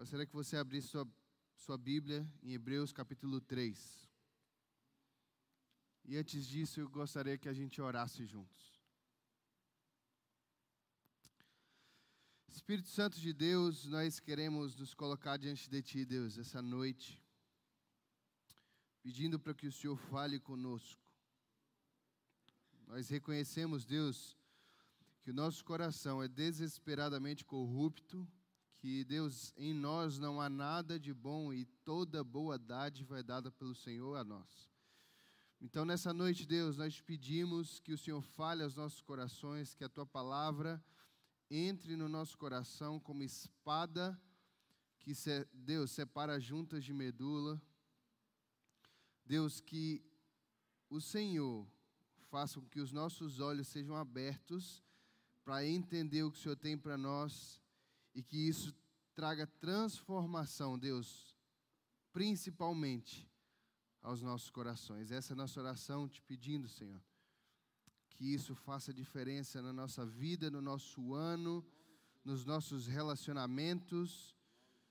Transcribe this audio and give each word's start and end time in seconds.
Gostaria 0.00 0.24
que 0.24 0.32
você 0.32 0.56
abrisse 0.56 0.88
sua, 0.88 1.06
sua 1.54 1.76
Bíblia 1.76 2.26
em 2.42 2.54
Hebreus 2.54 2.90
capítulo 2.90 3.38
3. 3.38 4.08
E 6.06 6.16
antes 6.16 6.46
disso, 6.46 6.80
eu 6.80 6.88
gostaria 6.88 7.36
que 7.36 7.50
a 7.50 7.52
gente 7.52 7.82
orasse 7.82 8.24
juntos. 8.24 8.80
Espírito 12.48 12.88
Santo 12.88 13.20
de 13.20 13.34
Deus, 13.34 13.84
nós 13.88 14.18
queremos 14.18 14.74
nos 14.74 14.94
colocar 14.94 15.36
diante 15.36 15.68
de 15.68 15.82
Ti, 15.82 16.06
Deus, 16.06 16.38
essa 16.38 16.62
noite, 16.62 17.22
pedindo 19.02 19.38
para 19.38 19.52
que 19.52 19.66
o 19.66 19.72
Senhor 19.72 19.98
fale 19.98 20.40
conosco. 20.40 21.04
Nós 22.86 23.10
reconhecemos, 23.10 23.84
Deus, 23.84 24.34
que 25.20 25.30
o 25.30 25.34
nosso 25.34 25.62
coração 25.62 26.22
é 26.22 26.26
desesperadamente 26.26 27.44
corrupto, 27.44 28.26
que 28.80 29.04
Deus, 29.04 29.52
em 29.58 29.74
nós 29.74 30.18
não 30.18 30.40
há 30.40 30.48
nada 30.48 30.98
de 30.98 31.12
bom 31.12 31.52
e 31.52 31.66
toda 31.84 32.24
boa 32.24 32.58
dádiva 32.58 33.18
é 33.18 33.22
dada 33.22 33.52
pelo 33.52 33.74
Senhor 33.74 34.16
a 34.16 34.24
nós. 34.24 34.70
Então, 35.60 35.84
nessa 35.84 36.14
noite, 36.14 36.46
Deus, 36.46 36.78
nós 36.78 36.98
pedimos 36.98 37.78
que 37.80 37.92
o 37.92 37.98
Senhor 37.98 38.22
fale 38.22 38.62
aos 38.62 38.74
nossos 38.74 39.02
corações, 39.02 39.74
que 39.74 39.84
a 39.84 39.88
tua 39.88 40.06
palavra 40.06 40.82
entre 41.50 41.94
no 41.94 42.08
nosso 42.08 42.38
coração 42.38 42.98
como 42.98 43.22
espada 43.22 44.18
que, 45.00 45.12
Deus, 45.52 45.90
separa 45.90 46.40
juntas 46.40 46.82
de 46.82 46.94
medula. 46.94 47.60
Deus, 49.26 49.60
que 49.60 50.02
o 50.88 51.02
Senhor 51.02 51.68
faça 52.30 52.58
com 52.58 52.66
que 52.66 52.80
os 52.80 52.92
nossos 52.92 53.40
olhos 53.40 53.68
sejam 53.68 53.94
abertos 53.94 54.82
para 55.44 55.66
entender 55.66 56.22
o 56.22 56.30
que 56.30 56.38
o 56.38 56.40
Senhor 56.40 56.56
tem 56.56 56.78
para 56.78 56.96
nós 56.96 57.59
e 58.14 58.22
que 58.22 58.36
isso 58.36 58.74
traga 59.14 59.46
transformação, 59.46 60.78
Deus, 60.78 61.36
principalmente 62.12 63.28
aos 64.02 64.22
nossos 64.22 64.50
corações. 64.50 65.10
Essa 65.10 65.32
é 65.32 65.34
a 65.34 65.36
nossa 65.36 65.60
oração, 65.60 66.08
te 66.08 66.22
pedindo, 66.22 66.68
Senhor, 66.68 67.02
que 68.08 68.24
isso 68.32 68.54
faça 68.54 68.94
diferença 68.94 69.60
na 69.62 69.72
nossa 69.72 70.04
vida, 70.06 70.50
no 70.50 70.60
nosso 70.60 71.14
ano, 71.14 71.64
nos 72.24 72.44
nossos 72.44 72.86
relacionamentos, 72.86 74.34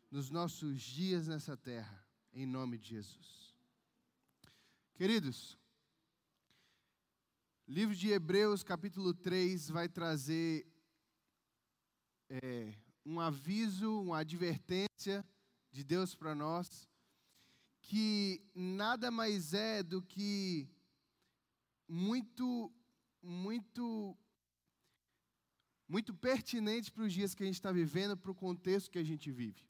nos 0.09 0.30
nossos 0.30 0.81
dias 0.81 1.28
nessa 1.28 1.56
terra, 1.56 2.06
em 2.34 2.45
nome 2.45 2.78
de 2.78 2.90
Jesus. 2.90 3.56
Queridos, 4.95 5.58
livro 7.67 7.95
de 7.95 8.09
Hebreus, 8.09 8.64
capítulo 8.64 9.14
3, 9.14 9.70
vai 9.70 9.88
trazer 9.88 10.67
é, 12.30 12.73
um 13.05 13.19
aviso, 13.19 14.02
uma 14.02 14.19
advertência 14.19 15.25
de 15.72 15.83
Deus 15.83 16.16
para 16.16 16.33
nós 16.36 16.89
que 17.89 18.39
nada 18.53 19.09
mais 19.09 19.52
é 19.56 19.81
do 19.81 20.00
que 20.00 20.69
muito, 21.88 22.72
muito, 23.19 24.16
muito 25.88 26.14
pertinente 26.14 26.91
para 26.91 27.03
os 27.03 27.11
dias 27.11 27.33
que 27.33 27.41
a 27.41 27.47
gente 27.47 27.56
está 27.56 27.72
vivendo, 27.72 28.16
para 28.16 28.30
o 28.30 28.36
contexto 28.36 28.91
que 28.91 29.00
a 29.00 29.03
gente 29.03 29.31
vive. 29.31 29.67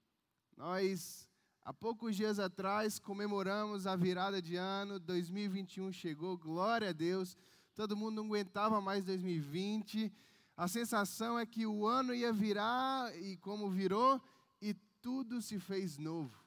Nós, 0.57 1.29
há 1.63 1.73
poucos 1.73 2.13
dias 2.13 2.39
atrás, 2.39 2.99
comemoramos 2.99 3.87
a 3.87 3.95
virada 3.95 4.41
de 4.41 4.57
ano, 4.57 4.99
2021 4.99 5.93
chegou, 5.93 6.37
glória 6.37 6.89
a 6.89 6.93
Deus, 6.93 7.37
todo 7.73 7.95
mundo 7.95 8.17
não 8.17 8.25
aguentava 8.25 8.81
mais 8.81 9.05
2020. 9.05 10.11
A 10.59 10.67
sensação 10.67 11.39
é 11.39 11.45
que 11.45 11.65
o 11.65 11.87
ano 11.87 12.13
ia 12.13 12.33
virar 12.33 13.17
e 13.17 13.37
como 13.37 13.69
virou, 13.69 14.21
e 14.61 14.73
tudo 15.01 15.41
se 15.41 15.57
fez 15.57 15.97
novo. 15.97 16.37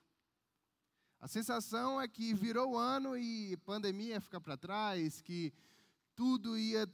A 1.19 1.27
sensação 1.27 1.99
é 1.99 2.07
que 2.07 2.35
virou 2.35 2.73
o 2.73 2.77
ano 2.77 3.17
e 3.17 3.57
pandemia 3.65 4.17
ia 4.17 4.21
ficar 4.21 4.39
para 4.39 4.55
trás, 4.55 5.23
que 5.23 5.51
tudo 6.15 6.59
ia, 6.59 6.87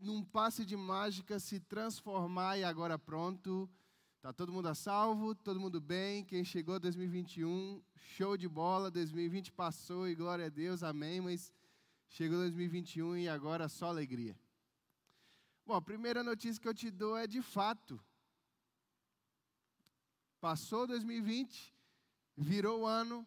num 0.00 0.22
passe 0.22 0.64
de 0.64 0.76
mágica, 0.76 1.40
se 1.40 1.58
transformar 1.58 2.56
e 2.56 2.62
agora 2.62 2.96
pronto. 2.96 3.68
Está 4.14 4.32
todo 4.32 4.52
mundo 4.52 4.68
a 4.68 4.76
salvo, 4.76 5.34
todo 5.34 5.58
mundo 5.58 5.80
bem. 5.80 6.24
Quem 6.24 6.44
chegou 6.44 6.78
2021, 6.78 7.82
show 7.96 8.36
de 8.36 8.48
bola. 8.48 8.92
2020 8.92 9.50
passou 9.50 10.06
e 10.06 10.14
glória 10.14 10.46
a 10.46 10.50
Deus, 10.50 10.84
amém. 10.84 11.20
Mas 11.20 11.52
chegou 12.08 12.38
2021 12.38 13.16
e 13.16 13.28
agora 13.28 13.68
só 13.68 13.88
alegria. 13.88 14.38
Bom, 15.66 15.74
a 15.74 15.80
primeira 15.80 16.22
notícia 16.22 16.60
que 16.60 16.68
eu 16.68 16.74
te 16.74 16.90
dou 16.90 17.16
é 17.16 17.26
de 17.26 17.40
fato. 17.40 17.98
Passou 20.38 20.86
2020, 20.86 21.74
virou 22.36 22.82
o 22.82 22.86
ano, 22.86 23.26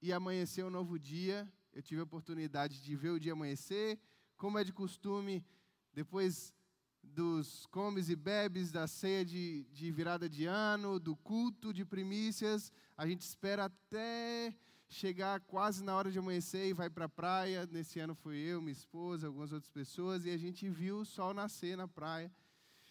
e 0.00 0.12
amanheceu 0.12 0.68
um 0.68 0.70
novo 0.70 0.96
dia. 0.96 1.50
Eu 1.72 1.82
tive 1.82 2.00
a 2.00 2.04
oportunidade 2.04 2.80
de 2.80 2.94
ver 2.94 3.10
o 3.10 3.18
dia 3.18 3.32
amanhecer. 3.32 3.98
Como 4.36 4.60
é 4.60 4.62
de 4.62 4.72
costume, 4.72 5.44
depois 5.92 6.54
dos 7.02 7.66
comes 7.66 8.08
e 8.10 8.14
bebes, 8.14 8.70
da 8.70 8.86
ceia 8.86 9.24
de, 9.24 9.64
de 9.72 9.90
virada 9.90 10.28
de 10.28 10.46
ano, 10.46 11.00
do 11.00 11.16
culto 11.16 11.74
de 11.74 11.84
primícias, 11.84 12.70
a 12.96 13.08
gente 13.08 13.22
espera 13.22 13.64
até 13.64 14.54
chegar 14.88 15.40
quase 15.40 15.82
na 15.82 15.94
hora 15.94 16.10
de 16.10 16.18
amanhecer 16.18 16.68
e 16.68 16.72
vai 16.72 16.88
para 16.88 17.06
a 17.06 17.08
praia. 17.08 17.66
Nesse 17.70 17.98
ano 17.98 18.14
fui 18.14 18.36
eu, 18.38 18.60
minha 18.60 18.72
esposa, 18.72 19.26
algumas 19.26 19.52
outras 19.52 19.70
pessoas, 19.70 20.24
e 20.24 20.30
a 20.30 20.36
gente 20.36 20.68
viu 20.68 20.98
o 20.98 21.04
sol 21.04 21.34
nascer 21.34 21.76
na 21.76 21.88
praia. 21.88 22.32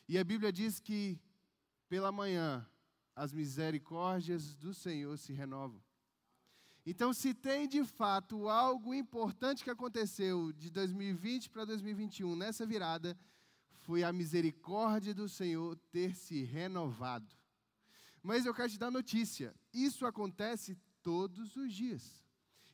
E 0.07 0.17
a 0.17 0.23
Bíblia 0.23 0.51
diz 0.51 0.79
que 0.79 1.19
pela 1.87 2.11
manhã 2.11 2.67
as 3.15 3.31
misericórdias 3.31 4.55
do 4.55 4.73
Senhor 4.73 5.17
se 5.17 5.31
renovam. 5.31 5.81
Então, 6.85 7.13
se 7.13 7.33
tem 7.33 7.67
de 7.67 7.83
fato 7.83 8.47
algo 8.47 8.93
importante 8.93 9.63
que 9.63 9.71
aconteceu 9.71 10.51
de 10.53 10.69
2020 10.69 11.49
para 11.49 11.65
2021 11.65 12.35
nessa 12.35 12.65
virada, 12.65 13.17
foi 13.85 14.03
a 14.03 14.13
misericórdia 14.13 15.13
do 15.13 15.27
Senhor 15.27 15.75
ter 15.91 16.15
se 16.15 16.43
renovado. 16.43 17.33
Mas 18.21 18.45
eu 18.45 18.53
quero 18.53 18.69
te 18.69 18.77
dar 18.77 18.91
notícia: 18.91 19.55
isso 19.73 20.05
acontece 20.05 20.77
todos 21.05 21.55
os 21.55 21.71
dias. 21.71 22.25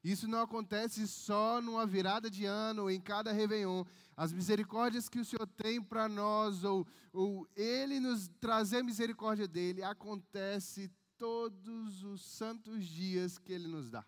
Isso 0.02 0.26
não 0.26 0.42
acontece 0.42 1.06
só 1.06 1.62
numa 1.62 1.86
virada 1.86 2.30
de 2.30 2.46
ano 2.46 2.84
ou 2.84 2.90
em 2.90 3.00
cada 3.00 3.34
Réveillon. 3.34 3.84
As 4.16 4.32
misericórdias 4.32 5.10
que 5.10 5.20
o 5.20 5.26
Senhor 5.26 5.46
tem 5.46 5.82
para 5.82 6.08
nós, 6.08 6.64
ou, 6.64 6.88
ou 7.12 7.46
Ele 7.58 8.00
nos 8.00 8.30
trazer 8.40 8.84
misericórdia 8.84 9.48
dele, 9.50 9.84
acontece 9.84 10.90
todos 11.18 12.04
os 12.04 12.22
santos 12.22 12.86
dias 12.86 13.38
que 13.38 13.52
Ele 13.52 13.68
nos 13.68 13.92
dá. 13.92 14.04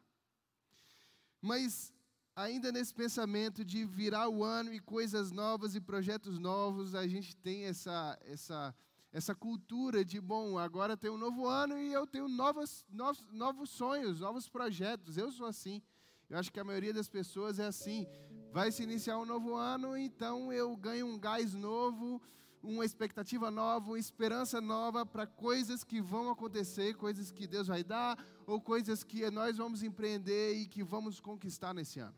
Mas, 1.42 1.94
ainda 2.34 2.72
nesse 2.72 2.94
pensamento 2.94 3.66
de 3.66 3.84
virar 3.84 4.30
o 4.30 4.42
ano 4.42 4.74
e 4.74 4.80
coisas 4.80 5.32
novas 5.32 5.76
e 5.76 5.82
projetos 5.82 6.40
novos, 6.40 6.96
a 6.96 7.06
gente 7.06 7.36
tem 7.36 7.66
essa, 7.66 8.18
essa, 8.24 8.74
essa 9.14 9.36
cultura 9.36 10.04
de, 10.04 10.20
bom, 10.20 10.58
agora 10.58 10.98
tem 10.98 11.12
um 11.12 11.18
novo 11.18 11.48
ano 11.48 11.78
e 11.78 11.94
eu 11.94 12.08
tenho 12.08 12.28
novos, 12.28 12.84
novos, 12.90 13.24
novos 13.32 13.70
sonhos, 13.70 14.20
novos 14.20 14.50
projetos. 14.50 15.18
Eu 15.18 15.32
sou 15.32 15.46
assim. 15.46 15.84
Eu 16.28 16.40
acho 16.40 16.52
que 16.52 16.60
a 16.60 16.64
maioria 16.64 16.92
das 16.92 17.08
pessoas 17.08 17.60
é 17.60 17.68
assim. 17.68 18.08
Vai 18.52 18.72
se 18.72 18.82
iniciar 18.82 19.20
um 19.20 19.26
novo 19.26 19.54
ano, 19.54 19.96
então 19.96 20.52
eu 20.52 20.76
ganho 20.76 21.06
um 21.06 21.20
gás 21.20 21.54
novo, 21.54 22.20
uma 22.64 22.84
expectativa 22.84 23.52
nova, 23.52 23.92
uma 23.92 24.00
esperança 24.00 24.60
nova 24.60 25.06
para 25.06 25.28
coisas 25.28 25.84
que 25.84 26.02
vão 26.02 26.32
acontecer, 26.32 26.96
coisas 26.96 27.32
que 27.32 27.46
Deus 27.46 27.68
vai 27.68 27.84
dar, 27.84 28.18
ou 28.48 28.60
coisas 28.60 29.04
que 29.04 29.30
nós 29.30 29.58
vamos 29.58 29.84
empreender 29.84 30.54
e 30.56 30.66
que 30.66 30.84
vamos 30.84 31.20
conquistar 31.20 31.72
nesse 31.72 32.00
ano. 32.00 32.16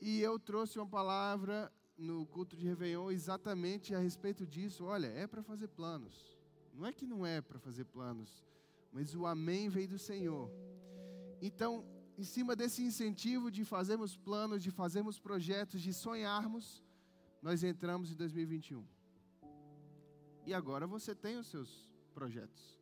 E 0.00 0.20
eu 0.20 0.36
trouxe 0.36 0.80
uma 0.80 0.86
palavra 0.86 1.72
no 1.96 2.26
culto 2.26 2.56
de 2.56 2.66
Réveillon 2.66 3.10
exatamente 3.10 3.94
a 3.94 3.98
respeito 3.98 4.46
disso. 4.46 4.84
Olha, 4.84 5.06
é 5.06 5.26
para 5.26 5.42
fazer 5.42 5.68
planos. 5.68 6.38
Não 6.72 6.86
é 6.86 6.92
que 6.92 7.06
não 7.06 7.26
é 7.26 7.40
para 7.40 7.58
fazer 7.58 7.84
planos, 7.84 8.44
mas 8.90 9.14
o 9.14 9.26
amém 9.26 9.68
veio 9.68 9.88
do 9.88 9.98
Senhor. 9.98 10.50
Então, 11.40 11.84
em 12.16 12.24
cima 12.24 12.54
desse 12.54 12.82
incentivo 12.82 13.50
de 13.50 13.64
fazermos 13.64 14.16
planos, 14.16 14.62
de 14.62 14.70
fazermos 14.70 15.18
projetos, 15.18 15.80
de 15.82 15.92
sonharmos, 15.92 16.82
nós 17.42 17.62
entramos 17.62 18.10
em 18.10 18.14
2021. 18.14 18.86
E 20.46 20.54
agora 20.54 20.86
você 20.86 21.14
tem 21.14 21.36
os 21.36 21.46
seus 21.48 21.88
projetos. 22.14 22.80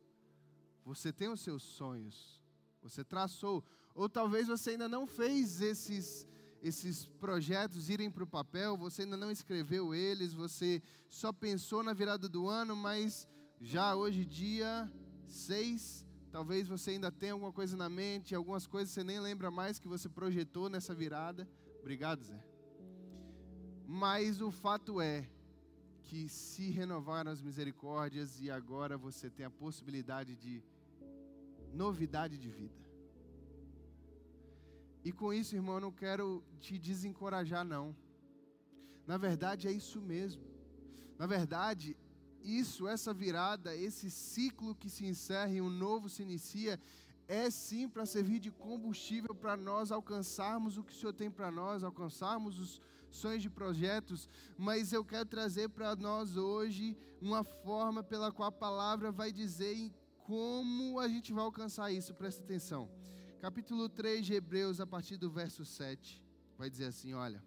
Você 0.85 1.11
tem 1.11 1.29
os 1.29 1.41
seus 1.41 1.63
sonhos. 1.63 2.41
Você 2.81 3.03
traçou. 3.03 3.63
Ou 3.93 4.09
talvez 4.09 4.47
você 4.47 4.71
ainda 4.71 4.87
não 4.87 5.05
fez 5.05 5.61
esses, 5.61 6.27
esses 6.61 7.05
projetos 7.19 7.89
irem 7.89 8.09
para 8.09 8.23
o 8.23 8.27
papel, 8.27 8.77
você 8.77 9.01
ainda 9.01 9.17
não 9.17 9.31
escreveu 9.31 9.95
eles, 9.95 10.33
você 10.33 10.81
só 11.09 11.33
pensou 11.33 11.81
na 11.81 11.93
virada 11.93 12.29
do 12.29 12.47
ano, 12.47 12.75
mas 12.75 13.27
já 13.59 13.95
hoje, 13.95 14.25
dia 14.25 14.91
6, 15.27 16.05
talvez 16.31 16.67
você 16.67 16.91
ainda 16.91 17.11
tenha 17.11 17.33
alguma 17.33 17.51
coisa 17.51 17.75
na 17.75 17.89
mente, 17.89 18.35
algumas 18.35 18.67
coisas 18.67 18.93
você 18.93 19.03
nem 19.03 19.19
lembra 19.19 19.49
mais 19.49 19.79
que 19.79 19.87
você 19.87 20.07
projetou 20.07 20.69
nessa 20.69 20.93
virada. 20.93 21.49
Obrigado, 21.79 22.23
Zé. 22.23 22.43
Mas 23.87 24.39
o 24.41 24.51
fato 24.51 25.01
é 25.01 25.27
que 26.03 26.29
se 26.29 26.69
renovaram 26.69 27.31
as 27.31 27.41
misericórdias 27.41 28.39
e 28.39 28.51
agora 28.51 28.97
você 28.97 29.29
tem 29.29 29.45
a 29.45 29.49
possibilidade 29.49 30.35
de 30.35 30.63
novidade 31.73 32.37
de 32.37 32.49
vida. 32.49 32.90
E 35.03 35.11
com 35.11 35.33
isso, 35.33 35.55
irmão, 35.55 35.75
eu 35.75 35.81
não 35.81 35.91
quero 35.91 36.43
te 36.59 36.77
desencorajar, 36.77 37.65
não. 37.65 37.95
Na 39.07 39.17
verdade, 39.17 39.67
é 39.67 39.71
isso 39.71 39.99
mesmo. 39.99 40.43
Na 41.17 41.25
verdade, 41.25 41.97
isso, 42.43 42.87
essa 42.87 43.13
virada, 43.13 43.75
esse 43.75 44.09
ciclo 44.09 44.75
que 44.75 44.89
se 44.89 45.05
encerra 45.05 45.53
e 45.53 45.61
um 45.61 45.69
novo 45.69 46.09
se 46.09 46.21
inicia, 46.21 46.79
é 47.27 47.49
sim 47.49 47.87
para 47.87 48.05
servir 48.05 48.39
de 48.39 48.51
combustível 48.51 49.33
para 49.33 49.55
nós 49.55 49.91
alcançarmos 49.91 50.77
o 50.77 50.83
que 50.83 50.91
o 50.91 50.95
Senhor 50.95 51.13
tem 51.13 51.31
para 51.31 51.51
nós, 51.51 51.83
alcançarmos 51.83 52.59
os 52.59 52.81
sonhos 53.09 53.41
de 53.41 53.49
projetos, 53.49 54.29
mas 54.57 54.93
eu 54.93 55.03
quero 55.03 55.25
trazer 55.25 55.69
para 55.69 55.95
nós 55.95 56.37
hoje 56.37 56.97
uma 57.21 57.43
forma 57.43 58.03
pela 58.03 58.31
qual 58.31 58.49
a 58.49 58.51
palavra 58.51 59.11
vai 59.11 59.31
dizer 59.31 59.91
como 60.23 60.99
a 60.99 61.07
gente 61.07 61.33
vai 61.33 61.43
alcançar 61.43 61.91
isso, 61.91 62.13
presta 62.13 62.43
atenção. 62.43 62.89
Capítulo 63.41 63.89
3 63.89 64.23
de 64.23 64.35
Hebreus, 64.35 64.79
a 64.79 64.85
partir 64.85 65.17
do 65.17 65.27
verso 65.27 65.65
7, 65.65 66.23
vai 66.59 66.69
dizer 66.69 66.85
assim: 66.85 67.15
olha. 67.15 67.43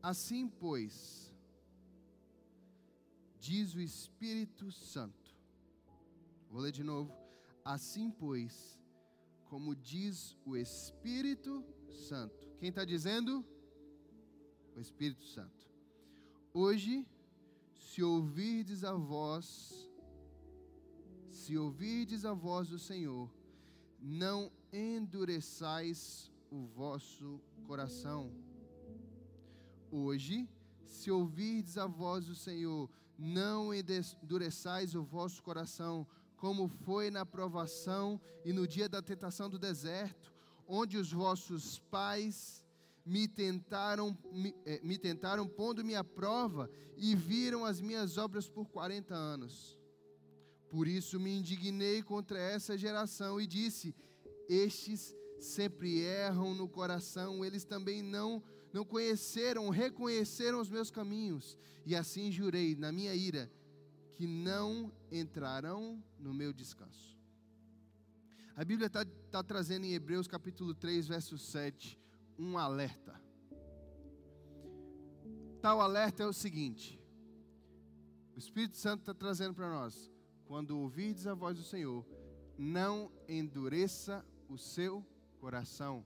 Assim, 0.00 0.46
pois, 0.48 1.34
diz 3.40 3.74
o 3.74 3.80
Espírito 3.80 4.70
Santo. 4.70 5.34
Vou 6.48 6.60
ler 6.60 6.70
de 6.70 6.84
novo. 6.84 7.12
Assim, 7.64 8.08
pois, 8.08 8.78
como 9.46 9.74
diz 9.74 10.36
o 10.44 10.56
Espírito 10.56 11.64
Santo. 11.88 12.48
Quem 12.60 12.68
está 12.68 12.84
dizendo? 12.84 13.44
O 14.76 14.80
Espírito 14.80 15.24
Santo. 15.24 15.68
Hoje, 16.52 17.04
se 17.74 18.00
ouvirdes 18.00 18.84
a 18.84 18.94
voz, 18.94 19.83
se 21.44 21.58
ouvirdes 21.58 22.24
a 22.24 22.32
voz 22.32 22.68
do 22.68 22.78
Senhor, 22.78 23.30
não 24.00 24.50
endureçais 24.72 26.32
o 26.50 26.64
vosso 26.64 27.38
coração. 27.66 28.32
Hoje, 29.90 30.48
se 30.86 31.10
ouvirdes 31.10 31.76
a 31.76 31.86
voz 31.86 32.24
do 32.24 32.34
Senhor, 32.34 32.88
não 33.18 33.74
endureçais 33.74 34.94
o 34.94 35.02
vosso 35.02 35.42
coração, 35.42 36.06
como 36.34 36.66
foi 36.66 37.10
na 37.10 37.26
provação 37.26 38.18
e 38.42 38.50
no 38.50 38.66
dia 38.66 38.88
da 38.88 39.02
tentação 39.02 39.50
do 39.50 39.58
deserto, 39.58 40.32
onde 40.66 40.96
os 40.96 41.12
vossos 41.12 41.78
pais 41.90 42.64
me 43.04 43.28
tentaram, 43.28 44.16
me, 44.32 44.54
eh, 44.64 44.80
me 44.82 44.96
tentaram 44.96 45.46
pondo-me 45.46 45.94
à 45.94 46.02
prova 46.02 46.70
e 46.96 47.14
viram 47.14 47.66
as 47.66 47.82
minhas 47.82 48.16
obras 48.16 48.48
por 48.48 48.66
40 48.70 49.14
anos. 49.14 49.83
Por 50.74 50.88
isso 50.88 51.20
me 51.20 51.30
indignei 51.30 52.02
contra 52.02 52.36
essa 52.36 52.76
geração 52.76 53.40
e 53.40 53.46
disse: 53.46 53.94
Estes 54.48 55.14
sempre 55.38 56.00
erram 56.00 56.52
no 56.52 56.68
coração, 56.68 57.44
eles 57.44 57.64
também 57.64 58.02
não 58.02 58.42
não 58.72 58.84
conheceram, 58.84 59.70
reconheceram 59.70 60.60
os 60.60 60.68
meus 60.68 60.90
caminhos, 60.90 61.56
e 61.86 61.94
assim 61.94 62.32
jurei 62.32 62.74
na 62.74 62.90
minha 62.90 63.14
ira 63.14 63.48
que 64.16 64.26
não 64.26 64.92
entrarão 65.12 66.02
no 66.18 66.34
meu 66.34 66.52
descanso. 66.52 67.16
A 68.56 68.64
Bíblia 68.64 68.88
está 68.88 69.04
tá 69.30 69.44
trazendo 69.44 69.86
em 69.86 69.94
Hebreus 69.94 70.26
capítulo 70.26 70.74
3, 70.74 71.06
verso 71.06 71.38
7, 71.38 71.96
um 72.36 72.58
alerta. 72.58 73.14
Tal 75.62 75.80
alerta 75.80 76.24
é 76.24 76.26
o 76.26 76.32
seguinte: 76.32 77.00
o 78.34 78.38
Espírito 78.40 78.76
Santo 78.76 79.02
está 79.02 79.14
trazendo 79.14 79.54
para 79.54 79.70
nós, 79.70 80.12
quando 80.46 80.78
ouvirdes 80.78 81.26
a 81.26 81.34
voz 81.34 81.56
do 81.56 81.64
Senhor, 81.64 82.04
não 82.56 83.10
endureça 83.28 84.24
o 84.48 84.56
seu 84.56 85.04
coração 85.40 86.04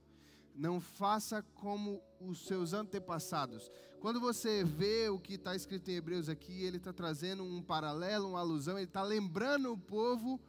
não 0.58 0.80
faça 0.80 1.40
como 1.54 2.02
os 2.20 2.44
seus 2.44 2.72
antepassados. 2.72 3.70
Quando 4.00 4.20
você 4.20 4.64
vê 4.64 5.08
o 5.08 5.18
que 5.18 5.34
está 5.34 5.54
escrito 5.54 5.88
em 5.88 5.94
Hebreus 5.94 6.28
aqui, 6.28 6.64
ele 6.64 6.78
está 6.78 6.92
trazendo 6.92 7.44
um 7.44 7.62
paralelo, 7.62 8.30
uma 8.30 8.40
alusão, 8.40 8.76
ele 8.76 8.84
está 8.84 9.02
lembrando 9.02 9.72
o 9.72 9.78
povo 9.78 10.40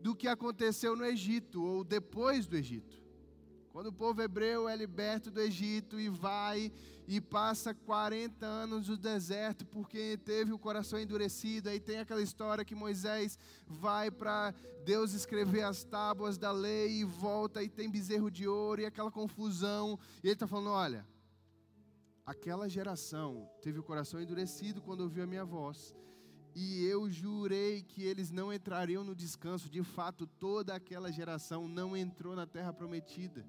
do 0.00 0.14
que 0.14 0.28
aconteceu 0.28 0.96
no 0.96 1.04
Egito 1.04 1.62
ou 1.62 1.82
depois 1.82 2.46
do 2.46 2.56
Egito. 2.56 3.01
Quando 3.72 3.86
o 3.86 3.92
povo 3.92 4.20
hebreu 4.20 4.68
é 4.68 4.76
liberto 4.76 5.30
do 5.30 5.40
Egito 5.40 5.98
e 5.98 6.10
vai 6.10 6.70
e 7.08 7.22
passa 7.22 7.72
40 7.72 8.44
anos 8.44 8.86
no 8.86 8.98
deserto 8.98 9.64
porque 9.64 10.18
teve 10.18 10.52
o 10.52 10.58
coração 10.58 11.00
endurecido. 11.00 11.70
Aí 11.70 11.80
tem 11.80 11.98
aquela 11.98 12.20
história 12.20 12.66
que 12.66 12.74
Moisés 12.74 13.38
vai 13.66 14.10
para 14.10 14.52
Deus 14.84 15.14
escrever 15.14 15.62
as 15.62 15.84
tábuas 15.84 16.36
da 16.36 16.52
lei 16.52 17.00
e 17.00 17.04
volta 17.04 17.62
e 17.62 17.68
tem 17.70 17.90
bezerro 17.90 18.30
de 18.30 18.46
ouro 18.46 18.82
e 18.82 18.84
aquela 18.84 19.10
confusão. 19.10 19.98
E 20.22 20.26
ele 20.26 20.34
está 20.34 20.46
falando: 20.46 20.68
olha, 20.68 21.06
aquela 22.26 22.68
geração 22.68 23.48
teve 23.62 23.78
o 23.78 23.82
coração 23.82 24.20
endurecido 24.20 24.82
quando 24.82 25.00
ouviu 25.00 25.24
a 25.24 25.26
minha 25.26 25.46
voz. 25.46 25.94
E 26.54 26.84
eu 26.84 27.08
jurei 27.08 27.82
que 27.82 28.02
eles 28.02 28.30
não 28.30 28.52
entrariam 28.52 29.02
no 29.02 29.14
descanso. 29.14 29.70
De 29.70 29.82
fato, 29.82 30.26
toda 30.26 30.74
aquela 30.74 31.10
geração 31.10 31.66
não 31.66 31.96
entrou 31.96 32.36
na 32.36 32.46
terra 32.46 32.70
prometida. 32.70 33.46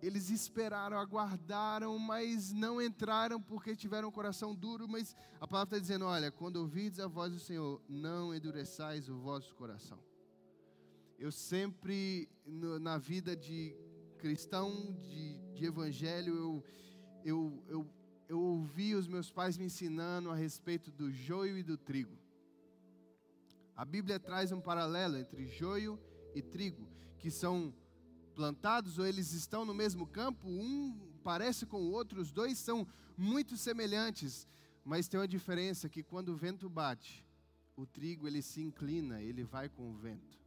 Eles 0.00 0.30
esperaram, 0.30 0.96
aguardaram, 0.96 1.98
mas 1.98 2.52
não 2.52 2.80
entraram 2.80 3.40
porque 3.40 3.74
tiveram 3.74 4.08
um 4.08 4.12
coração 4.12 4.54
duro. 4.54 4.86
Mas 4.86 5.16
a 5.40 5.46
palavra 5.46 5.76
está 5.76 5.80
dizendo: 5.80 6.04
olha, 6.04 6.30
quando 6.30 6.56
ouvides 6.56 7.00
a 7.00 7.08
voz 7.08 7.32
do 7.32 7.40
Senhor, 7.40 7.82
não 7.88 8.34
endureçais 8.34 9.08
o 9.08 9.18
vosso 9.18 9.54
coração. 9.56 9.98
Eu 11.18 11.32
sempre, 11.32 12.28
no, 12.46 12.78
na 12.78 12.96
vida 12.96 13.34
de 13.34 13.76
cristão, 14.18 14.96
de, 15.02 15.38
de 15.52 15.64
evangelho, 15.64 16.34
eu, 16.36 16.64
eu, 17.24 17.64
eu, 17.66 17.90
eu 18.28 18.40
ouvi 18.40 18.94
os 18.94 19.08
meus 19.08 19.30
pais 19.30 19.58
me 19.58 19.64
ensinando 19.64 20.30
a 20.30 20.34
respeito 20.36 20.92
do 20.92 21.10
joio 21.10 21.58
e 21.58 21.62
do 21.64 21.76
trigo. 21.76 22.16
A 23.74 23.84
Bíblia 23.84 24.20
traz 24.20 24.52
um 24.52 24.60
paralelo 24.60 25.16
entre 25.16 25.46
joio 25.46 25.98
e 26.34 26.42
trigo, 26.42 26.88
que 27.18 27.30
são 27.30 27.74
plantados 28.38 29.00
ou 29.00 29.04
eles 29.04 29.32
estão 29.32 29.64
no 29.64 29.74
mesmo 29.74 30.06
campo, 30.06 30.48
um 30.48 30.96
parece 31.24 31.66
com 31.66 31.78
o 31.82 31.90
outro, 31.90 32.20
os 32.20 32.30
dois 32.30 32.56
são 32.56 32.86
muito 33.16 33.56
semelhantes, 33.56 34.46
mas 34.84 35.08
tem 35.08 35.18
uma 35.18 35.26
diferença 35.26 35.88
que 35.88 36.04
quando 36.04 36.28
o 36.28 36.36
vento 36.36 36.70
bate, 36.70 37.26
o 37.74 37.84
trigo 37.84 38.28
ele 38.28 38.40
se 38.40 38.60
inclina, 38.62 39.20
ele 39.20 39.42
vai 39.42 39.68
com 39.68 39.90
o 39.90 39.96
vento. 39.96 40.38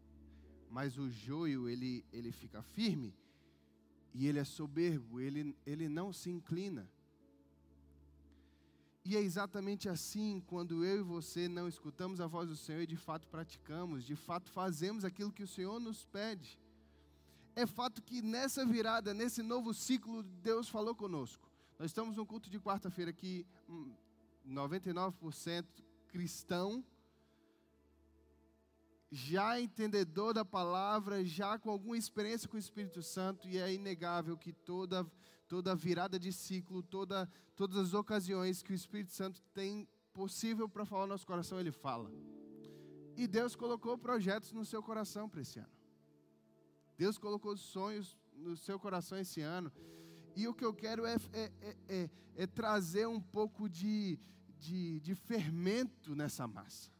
Mas 0.69 0.97
o 0.97 1.09
joio 1.09 1.67
ele 1.67 2.05
ele 2.13 2.31
fica 2.31 2.63
firme 2.63 3.13
e 4.13 4.25
ele 4.25 4.39
é 4.39 4.45
soberbo, 4.45 5.19
ele 5.19 5.53
ele 5.65 5.89
não 5.89 6.13
se 6.13 6.29
inclina. 6.29 6.89
E 9.03 9.17
é 9.17 9.19
exatamente 9.19 9.89
assim 9.89 10.41
quando 10.47 10.85
eu 10.85 10.99
e 10.99 11.03
você 11.03 11.49
não 11.49 11.67
escutamos 11.67 12.21
a 12.21 12.27
voz 12.27 12.47
do 12.47 12.55
Senhor 12.55 12.83
e 12.83 12.87
de 12.87 12.95
fato 12.95 13.27
praticamos, 13.27 14.05
de 14.05 14.15
fato 14.15 14.49
fazemos 14.49 15.03
aquilo 15.03 15.33
que 15.33 15.43
o 15.43 15.53
Senhor 15.55 15.77
nos 15.77 16.05
pede 16.05 16.57
é 17.55 17.65
fato 17.65 18.01
que 18.01 18.21
nessa 18.21 18.65
virada, 18.65 19.13
nesse 19.13 19.41
novo 19.41 19.73
ciclo, 19.73 20.23
Deus 20.23 20.69
falou 20.69 20.95
conosco. 20.95 21.49
Nós 21.77 21.91
estamos 21.91 22.15
num 22.15 22.25
culto 22.25 22.49
de 22.49 22.59
quarta-feira 22.59 23.11
aqui, 23.11 23.45
99% 24.47 25.63
hum, 25.63 25.83
cristão, 26.07 26.85
já 29.11 29.59
entendedor 29.59 30.33
da 30.33 30.45
palavra, 30.45 31.25
já 31.25 31.59
com 31.59 31.69
alguma 31.69 31.97
experiência 31.97 32.47
com 32.47 32.55
o 32.55 32.59
Espírito 32.59 33.01
Santo, 33.03 33.47
e 33.47 33.57
é 33.57 33.73
inegável 33.73 34.37
que 34.37 34.53
toda, 34.53 35.05
toda 35.47 35.75
virada 35.75 36.17
de 36.17 36.31
ciclo, 36.31 36.81
toda, 36.81 37.29
todas 37.55 37.77
as 37.77 37.93
ocasiões 37.93 38.63
que 38.63 38.71
o 38.71 38.75
Espírito 38.75 39.11
Santo 39.11 39.41
tem 39.53 39.87
possível 40.13 40.69
para 40.69 40.85
falar 40.85 41.03
no 41.03 41.13
nosso 41.13 41.27
coração, 41.27 41.59
ele 41.59 41.71
fala. 41.71 42.11
E 43.17 43.27
Deus 43.27 43.55
colocou 43.55 43.97
projetos 43.97 44.53
no 44.53 44.63
seu 44.63 44.81
coração 44.81 45.27
para 45.27 45.41
esse 45.41 45.59
ano. 45.59 45.80
Deus 47.01 47.17
colocou 47.17 47.57
sonhos 47.57 48.15
no 48.35 48.55
seu 48.55 48.79
coração 48.79 49.17
esse 49.17 49.41
ano. 49.41 49.71
E 50.35 50.47
o 50.47 50.53
que 50.53 50.63
eu 50.63 50.71
quero 50.71 51.03
é, 51.03 51.15
é, 51.33 51.51
é, 51.59 51.75
é, 51.89 52.09
é 52.35 52.45
trazer 52.45 53.07
um 53.07 53.19
pouco 53.19 53.67
de, 53.67 54.19
de, 54.59 54.99
de, 54.99 55.15
fermento 55.15 56.15
nessa 56.15 56.47
massa. 56.47 56.91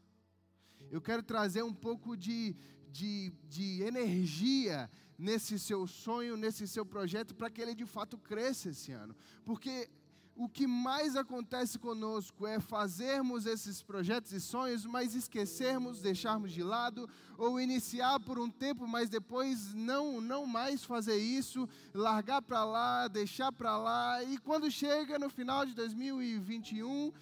Eu 0.90 1.00
quero 1.00 1.22
trazer 1.22 1.62
um 1.62 1.72
pouco 1.72 2.16
de, 2.16 2.56
de, 2.90 3.32
de 3.48 3.82
energia 3.82 4.90
nesse 5.16 5.56
seu 5.56 5.86
sonho, 5.86 6.36
nesse 6.36 6.66
seu 6.66 6.84
projeto, 6.84 7.32
para 7.32 7.48
que 7.48 7.62
ele 7.62 7.72
de 7.72 7.86
fato 7.86 8.18
cresça 8.18 8.70
esse 8.70 8.90
ano. 8.90 9.14
Porque 9.44 9.88
o 10.34 10.48
que 10.48 10.66
mais 10.66 11.14
acontece 11.14 11.78
conosco 11.78 12.46
é 12.46 12.58
fazermos 12.58 13.44
esses 13.46 13.82
projetos 13.82 14.32
e 14.32 14.40
sonhos, 14.40 14.86
mas 14.86 15.14
esquecermos, 15.14 16.00
deixarmos 16.00 16.52
de 16.52 16.62
lado, 16.62 17.08
ou 17.36 17.60
iniciar 17.60 18.18
por 18.20 18.38
um 18.38 18.50
tempo, 18.50 18.86
mas 18.86 19.10
depois 19.10 19.74
não, 19.74 20.20
não 20.20 20.46
mais 20.46 20.84
fazer 20.84 21.16
isso, 21.16 21.68
largar 21.92 22.40
para 22.40 22.64
lá, 22.64 23.08
deixar 23.08 23.52
para 23.52 23.76
lá, 23.76 24.22
e 24.24 24.38
quando 24.38 24.70
chega 24.70 25.18
no 25.18 25.28
final 25.28 25.66
de 25.66 25.74
2021, 25.74 27.12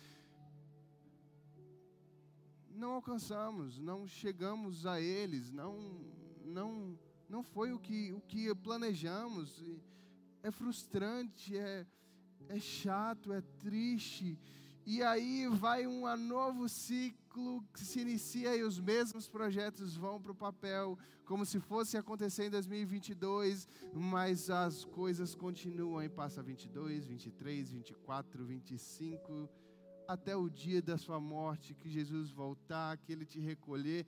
não 2.80 2.92
alcançamos, 2.92 3.78
não 3.78 4.06
chegamos 4.06 4.86
a 4.86 5.00
eles, 5.00 5.50
não, 5.50 6.00
não, 6.44 6.98
não 7.28 7.42
foi 7.42 7.72
o 7.72 7.78
que, 7.78 8.12
o 8.12 8.20
que 8.20 8.54
planejamos. 8.54 9.62
É 10.42 10.50
frustrante, 10.50 11.54
é, 11.54 11.86
é 12.50 12.58
chato, 12.58 13.32
é 13.32 13.40
triste. 13.58 14.38
E 14.84 15.02
aí 15.02 15.46
vai 15.46 15.86
um 15.86 16.04
novo 16.16 16.68
ciclo 16.68 17.62
que 17.72 17.84
se 17.84 18.00
inicia 18.00 18.56
e 18.56 18.64
os 18.64 18.80
mesmos 18.80 19.28
projetos 19.28 19.96
vão 19.96 20.20
para 20.20 20.32
o 20.32 20.34
papel, 20.34 20.98
como 21.24 21.46
se 21.46 21.60
fosse 21.60 21.96
acontecer 21.96 22.46
em 22.46 22.50
2022, 22.50 23.68
mas 23.94 24.50
as 24.50 24.84
coisas 24.84 25.34
continuam 25.34 26.02
e 26.02 26.08
passa 26.08 26.42
22, 26.42 27.06
23, 27.06 27.70
24, 27.70 28.44
25, 28.44 29.48
até 30.08 30.34
o 30.34 30.48
dia 30.48 30.82
da 30.82 30.98
sua 30.98 31.20
morte, 31.20 31.74
que 31.74 31.88
Jesus 31.88 32.32
voltar, 32.32 32.98
que 32.98 33.12
ele 33.12 33.24
te 33.24 33.38
recolher, 33.38 34.04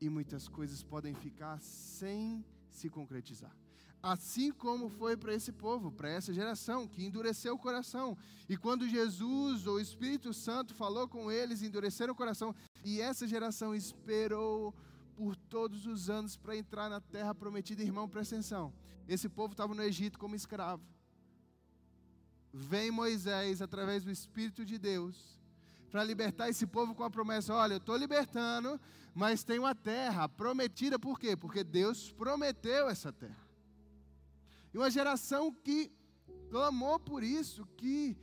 e 0.00 0.08
muitas 0.08 0.48
coisas 0.48 0.82
podem 0.82 1.14
ficar 1.14 1.60
sem 1.60 2.42
se 2.70 2.88
concretizar 2.88 3.61
assim 4.02 4.50
como 4.50 4.88
foi 4.88 5.16
para 5.16 5.32
esse 5.32 5.52
povo, 5.52 5.92
para 5.92 6.10
essa 6.10 6.32
geração 6.32 6.88
que 6.88 7.04
endureceu 7.04 7.54
o 7.54 7.58
coração. 7.58 8.18
E 8.48 8.56
quando 8.56 8.88
Jesus, 8.88 9.66
ou 9.66 9.76
o 9.76 9.80
Espírito 9.80 10.34
Santo, 10.34 10.74
falou 10.74 11.06
com 11.06 11.30
eles, 11.30 11.62
endureceram 11.62 12.12
o 12.12 12.16
coração, 12.16 12.54
e 12.84 13.00
essa 13.00 13.28
geração 13.28 13.74
esperou 13.74 14.74
por 15.14 15.36
todos 15.36 15.86
os 15.86 16.10
anos 16.10 16.36
para 16.36 16.56
entrar 16.56 16.88
na 16.88 17.00
terra 17.00 17.34
prometida, 17.34 17.82
irmão, 17.82 18.08
presta 18.08 18.34
atenção. 18.34 18.72
Esse 19.06 19.28
povo 19.28 19.52
estava 19.52 19.74
no 19.74 19.82
Egito 19.82 20.18
como 20.18 20.34
escravo. 20.34 20.82
Vem 22.52 22.90
Moisés, 22.90 23.62
através 23.62 24.04
do 24.04 24.10
Espírito 24.10 24.64
de 24.64 24.78
Deus, 24.78 25.38
para 25.90 26.04
libertar 26.04 26.48
esse 26.48 26.66
povo 26.66 26.94
com 26.94 27.04
a 27.04 27.10
promessa: 27.10 27.54
olha, 27.54 27.74
eu 27.74 27.78
estou 27.78 27.96
libertando, 27.96 28.80
mas 29.14 29.44
tem 29.44 29.58
uma 29.58 29.74
terra 29.74 30.28
prometida, 30.28 30.98
por 30.98 31.18
quê? 31.18 31.36
Porque 31.36 31.62
Deus 31.62 32.10
prometeu 32.12 32.88
essa 32.88 33.12
terra. 33.12 33.41
E 34.72 34.78
uma 34.78 34.90
geração 34.90 35.52
que 35.52 35.92
clamou 36.50 36.98
por 36.98 37.22
isso, 37.22 37.66
que, 37.76 38.16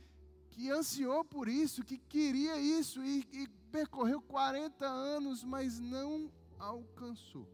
que 0.50 0.70
ansiou 0.70 1.24
por 1.24 1.48
isso, 1.48 1.84
que 1.84 1.98
queria 1.98 2.60
isso 2.60 3.02
e, 3.04 3.26
e 3.32 3.48
percorreu 3.70 4.20
40 4.20 4.86
anos, 4.86 5.44
mas 5.44 5.78
não 5.78 6.30
alcançou. 6.58 7.48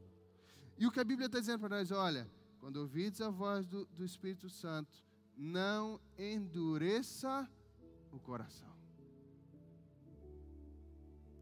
E 0.78 0.86
o 0.86 0.90
que 0.90 1.00
a 1.00 1.04
Bíblia 1.04 1.26
está 1.26 1.40
dizendo 1.40 1.60
para 1.60 1.76
nós, 1.76 1.90
olha, 1.90 2.30
quando 2.58 2.76
ouvides 2.78 3.20
a 3.20 3.30
voz 3.30 3.66
do, 3.66 3.86
do 3.86 4.04
Espírito 4.04 4.48
Santo, 4.48 5.02
não 5.36 6.00
endureça 6.18 7.48
o 8.10 8.18
coração. 8.18 8.74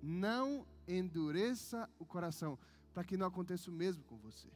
Não 0.02 0.66
endureça 0.87 1.88
o 1.99 2.04
coração, 2.04 2.58
para 2.92 3.04
que 3.04 3.16
não 3.16 3.26
aconteça 3.26 3.70
o 3.70 3.75
mesmo 3.75 4.04
com 4.04 4.16
você. 4.18 4.49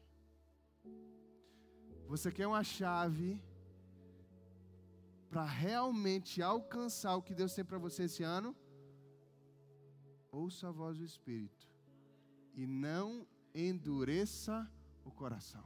Você 2.08 2.32
quer 2.32 2.46
uma 2.46 2.64
chave 2.64 3.38
para 5.28 5.44
realmente 5.44 6.40
alcançar 6.40 7.14
o 7.14 7.22
que 7.22 7.34
Deus 7.34 7.52
tem 7.52 7.62
para 7.62 7.76
você 7.76 8.04
esse 8.04 8.22
ano? 8.22 8.56
Ouça 10.32 10.68
a 10.68 10.70
voz 10.70 10.96
do 10.96 11.04
Espírito 11.04 11.68
e 12.54 12.66
não 12.66 13.26
endureça 13.54 14.66
o 15.04 15.10
coração. 15.10 15.62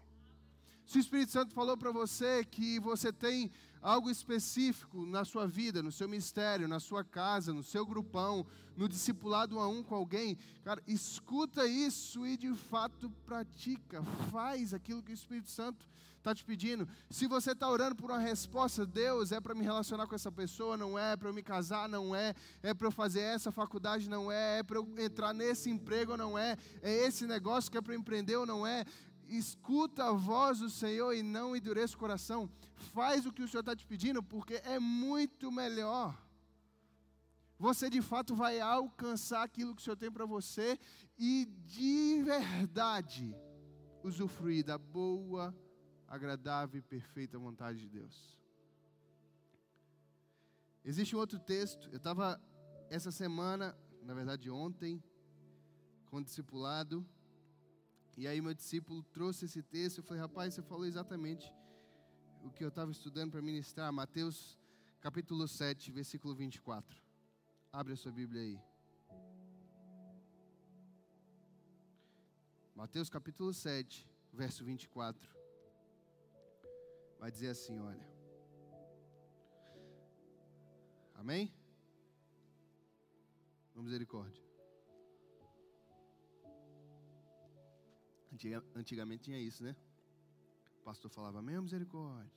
Se 0.84 0.98
o 0.98 1.00
Espírito 1.00 1.30
Santo 1.30 1.54
falou 1.54 1.76
para 1.76 1.92
você 1.92 2.44
que 2.44 2.80
você 2.80 3.12
tem 3.12 3.48
algo 3.80 4.10
específico 4.10 5.06
na 5.06 5.24
sua 5.24 5.46
vida, 5.46 5.80
no 5.80 5.92
seu 5.92 6.08
ministério, 6.08 6.66
na 6.66 6.80
sua 6.80 7.04
casa, 7.04 7.52
no 7.52 7.62
seu 7.62 7.86
grupão, 7.86 8.44
no 8.76 8.88
discipulado 8.88 9.60
a 9.60 9.68
um 9.68 9.82
com 9.84 9.94
alguém, 9.94 10.36
cara, 10.64 10.82
escuta 10.88 11.64
isso 11.66 12.26
e 12.26 12.36
de 12.36 12.52
fato 12.54 13.08
pratica, 13.24 14.02
faz 14.32 14.74
aquilo 14.74 15.04
que 15.04 15.12
o 15.12 15.14
Espírito 15.14 15.50
Santo 15.50 15.86
está 16.22 16.34
te 16.34 16.44
pedindo. 16.44 16.88
Se 17.10 17.26
você 17.26 17.50
está 17.50 17.68
orando 17.68 17.96
por 17.96 18.10
uma 18.10 18.18
resposta, 18.18 18.86
Deus, 18.86 19.32
é 19.32 19.40
para 19.40 19.54
me 19.54 19.64
relacionar 19.64 20.06
com 20.06 20.14
essa 20.14 20.30
pessoa, 20.30 20.76
não 20.76 20.96
é, 20.98 21.12
é 21.12 21.16
para 21.16 21.28
eu 21.28 21.34
me 21.34 21.42
casar, 21.42 21.88
não 21.88 22.14
é, 22.14 22.32
é 22.62 22.72
para 22.72 22.86
eu 22.86 22.92
fazer 22.92 23.20
essa 23.20 23.50
faculdade, 23.50 24.08
não 24.08 24.30
é, 24.30 24.60
é 24.60 24.62
para 24.62 24.78
eu 24.78 24.88
entrar 24.98 25.34
nesse 25.34 25.68
emprego, 25.68 26.16
não 26.16 26.38
é, 26.38 26.56
é 26.80 26.92
esse 27.06 27.26
negócio 27.26 27.70
que 27.70 27.76
é 27.76 27.82
para 27.82 27.94
empreender 27.94 28.36
ou 28.36 28.46
não 28.46 28.66
é. 28.66 28.84
Escuta 29.28 30.04
a 30.04 30.12
voz 30.12 30.60
do 30.60 30.70
Senhor 30.70 31.12
e 31.12 31.22
não 31.22 31.56
endureça 31.56 31.94
o 31.94 31.98
coração. 31.98 32.48
Faz 32.92 33.26
o 33.26 33.32
que 33.32 33.42
o 33.42 33.48
Senhor 33.48 33.60
está 33.60 33.74
te 33.74 33.84
pedindo, 33.84 34.22
porque 34.22 34.54
é 34.64 34.78
muito 34.78 35.50
melhor 35.50 36.16
você 37.58 37.88
de 37.88 38.02
fato 38.02 38.34
vai 38.34 38.58
alcançar 38.58 39.44
aquilo 39.44 39.72
que 39.72 39.80
o 39.80 39.84
Senhor 39.84 39.96
tem 39.96 40.10
para 40.10 40.26
você 40.26 40.76
e 41.16 41.46
de 41.64 42.20
verdade 42.24 43.32
usufruir 44.02 44.64
da 44.64 44.76
boa, 44.76 45.54
agradável 46.12 46.78
e 46.78 46.82
perfeita 46.82 47.38
vontade 47.38 47.80
de 47.80 47.88
Deus. 47.88 48.38
Existe 50.84 51.16
um 51.16 51.18
outro 51.18 51.38
texto, 51.38 51.88
eu 51.90 51.96
estava 51.96 52.38
essa 52.90 53.10
semana, 53.10 53.74
na 54.02 54.12
verdade 54.12 54.50
ontem, 54.50 55.02
com 56.10 56.18
o 56.18 56.22
discipulado, 56.22 57.02
e 58.14 58.28
aí 58.28 58.42
meu 58.42 58.52
discípulo 58.52 59.02
trouxe 59.04 59.46
esse 59.46 59.62
texto, 59.62 59.98
eu 59.98 60.04
falei, 60.04 60.20
rapaz, 60.20 60.52
você 60.52 60.60
falou 60.60 60.84
exatamente 60.84 61.50
o 62.44 62.50
que 62.50 62.62
eu 62.62 62.68
estava 62.68 62.90
estudando 62.90 63.30
para 63.30 63.40
ministrar, 63.40 63.90
Mateus 63.90 64.58
capítulo 65.00 65.48
7, 65.48 65.90
versículo 65.90 66.34
24. 66.34 67.02
Abre 67.72 67.94
a 67.94 67.96
sua 67.96 68.12
Bíblia 68.12 68.42
aí. 68.42 68.60
Mateus 72.74 73.08
capítulo 73.08 73.54
7, 73.54 74.06
verso 74.30 74.62
24 74.62 75.41
vai 77.22 77.30
dizer 77.30 77.50
assim: 77.50 77.78
olha. 77.78 78.06
Amém? 81.14 81.54
Com 83.72 83.82
misericórdia. 83.82 84.42
Antigamente 88.74 89.22
tinha 89.22 89.38
isso, 89.38 89.62
né? 89.62 89.76
O 90.80 90.82
pastor 90.82 91.08
falava, 91.12 91.38
amém, 91.38 91.60
misericórdia. 91.60 92.32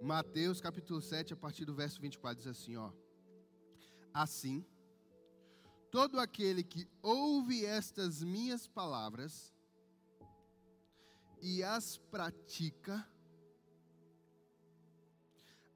Mateus 0.00 0.62
capítulo 0.62 1.02
7, 1.02 1.34
a 1.34 1.36
partir 1.36 1.66
do 1.66 1.74
verso 1.74 2.00
24, 2.00 2.38
diz 2.38 2.46
assim: 2.46 2.74
ó. 2.76 2.90
Assim, 4.14 4.64
todo 5.90 6.18
aquele 6.18 6.64
que 6.64 6.88
ouve 7.02 7.66
estas 7.66 8.22
minhas 8.22 8.66
palavras 8.66 9.54
e 11.42 11.62
as 11.62 11.98
pratica, 12.10 13.08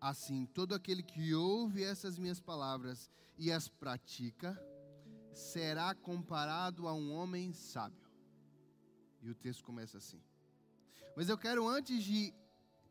assim 0.01 0.47
todo 0.47 0.75
aquele 0.75 1.03
que 1.03 1.35
ouve 1.35 1.83
essas 1.83 2.19
minhas 2.19 2.41
palavras 2.41 3.11
e 3.39 3.51
as 3.51 3.69
pratica, 3.69 4.61
será 5.33 5.95
comparado 5.95 6.87
a 6.87 6.95
um 6.95 7.13
homem 7.13 7.53
sábio. 7.53 8.09
E 9.23 9.31
o 9.31 9.35
texto 9.35 9.65
começa 9.65 9.99
assim. 9.99 10.23
Mas 11.17 11.29
eu 11.29 11.39
quero, 11.39 11.67
antes 11.67 12.05
de 12.05 12.35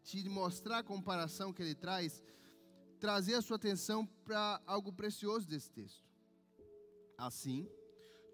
te 0.04 0.28
mostrar 0.28 0.80
a 0.80 0.84
comparação 0.84 1.54
que 1.54 1.62
ele 1.62 1.76
traz, 1.76 2.24
trazer 3.00 3.36
a 3.36 3.42
sua 3.42 3.58
atenção 3.58 4.06
para 4.06 4.62
algo 4.66 4.92
precioso 4.92 5.48
desse 5.48 5.70
texto. 5.70 6.04
Assim, 7.18 7.70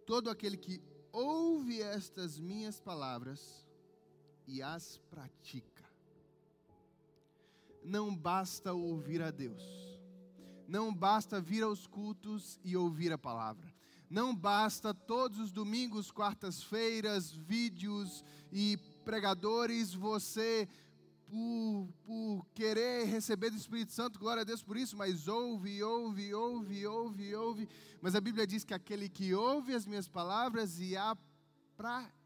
todo 0.06 0.30
aquele 0.30 0.58
que 0.58 0.82
ouve 1.12 1.82
estas 1.82 2.40
minhas 2.40 2.80
palavras 2.80 3.68
e 4.50 4.64
as 4.64 4.98
pratica. 5.12 5.86
Não 7.84 8.14
basta 8.14 8.74
ouvir 8.74 9.22
a 9.22 9.30
Deus, 9.30 9.64
não 10.68 10.94
basta 10.94 11.40
vir 11.40 11.64
aos 11.64 11.86
cultos 11.86 12.60
e 12.64 12.76
ouvir 12.76 13.14
a 13.14 13.18
palavra, 13.18 13.74
não 14.10 14.36
basta 14.36 14.94
todos 14.94 15.40
os 15.40 15.52
domingos, 15.52 16.12
quartas-feiras, 16.12 17.32
vídeos 17.32 18.24
e 18.52 18.78
pregadores, 19.06 19.94
você 19.94 20.68
por, 21.28 21.88
por, 22.04 22.46
querer 22.56 23.06
receber 23.06 23.52
do 23.52 23.56
Espírito 23.58 23.92
Santo, 23.92 24.18
glória 24.18 24.42
a 24.42 24.44
Deus 24.44 24.64
por 24.64 24.76
isso, 24.76 24.98
mas 24.98 25.28
ouve, 25.28 25.82
ouve, 25.84 26.34
ouve, 26.34 26.88
ouve, 26.88 27.36
ouve. 27.36 27.70
Mas 28.02 28.16
a 28.16 28.22
Bíblia 28.22 28.48
diz 28.48 28.64
que 28.64 28.74
aquele 28.74 29.08
que 29.08 29.32
ouve 29.36 29.76
as 29.76 29.86
minhas 29.86 30.08
palavras 30.08 30.80
e 30.80 30.98
a 30.98 31.16
pratica 31.78 32.19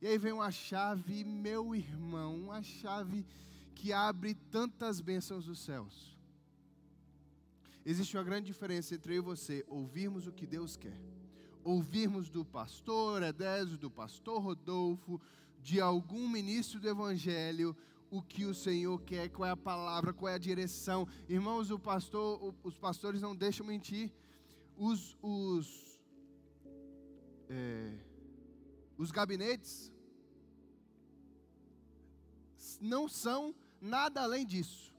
e 0.00 0.06
aí 0.06 0.18
vem 0.18 0.32
uma 0.32 0.50
chave, 0.50 1.24
meu 1.24 1.74
irmão, 1.74 2.36
uma 2.36 2.62
chave 2.62 3.24
que 3.74 3.92
abre 3.92 4.34
tantas 4.50 5.00
bênçãos 5.00 5.46
dos 5.46 5.58
céus. 5.58 6.16
Existe 7.84 8.16
uma 8.16 8.24
grande 8.24 8.46
diferença 8.46 8.94
entre 8.94 9.14
eu 9.14 9.18
e 9.18 9.20
você 9.20 9.64
ouvirmos 9.68 10.26
o 10.26 10.32
que 10.32 10.46
Deus 10.46 10.76
quer, 10.76 11.00
ouvirmos 11.62 12.28
do 12.28 12.44
pastor 12.44 13.22
Edésio, 13.22 13.78
do 13.78 13.90
pastor 13.90 14.42
Rodolfo, 14.42 15.20
de 15.62 15.80
algum 15.80 16.28
ministro 16.28 16.78
do 16.80 16.88
Evangelho, 16.88 17.76
o 18.10 18.22
que 18.22 18.44
o 18.44 18.54
Senhor 18.54 19.00
quer, 19.02 19.28
qual 19.30 19.48
é 19.48 19.52
a 19.52 19.56
palavra, 19.56 20.12
qual 20.12 20.30
é 20.30 20.34
a 20.34 20.38
direção. 20.38 21.08
Irmãos, 21.28 21.70
o 21.70 21.78
pastor, 21.78 22.54
os 22.62 22.76
pastores 22.76 23.20
não 23.20 23.34
deixam 23.34 23.66
mentir. 23.66 24.12
os, 24.76 25.16
os, 25.22 25.98
é, 27.48 27.92
os 28.96 29.10
gabinetes 29.10 29.92
não 32.80 33.08
são 33.08 33.54
nada 33.80 34.22
além 34.22 34.44
disso. 34.44 34.94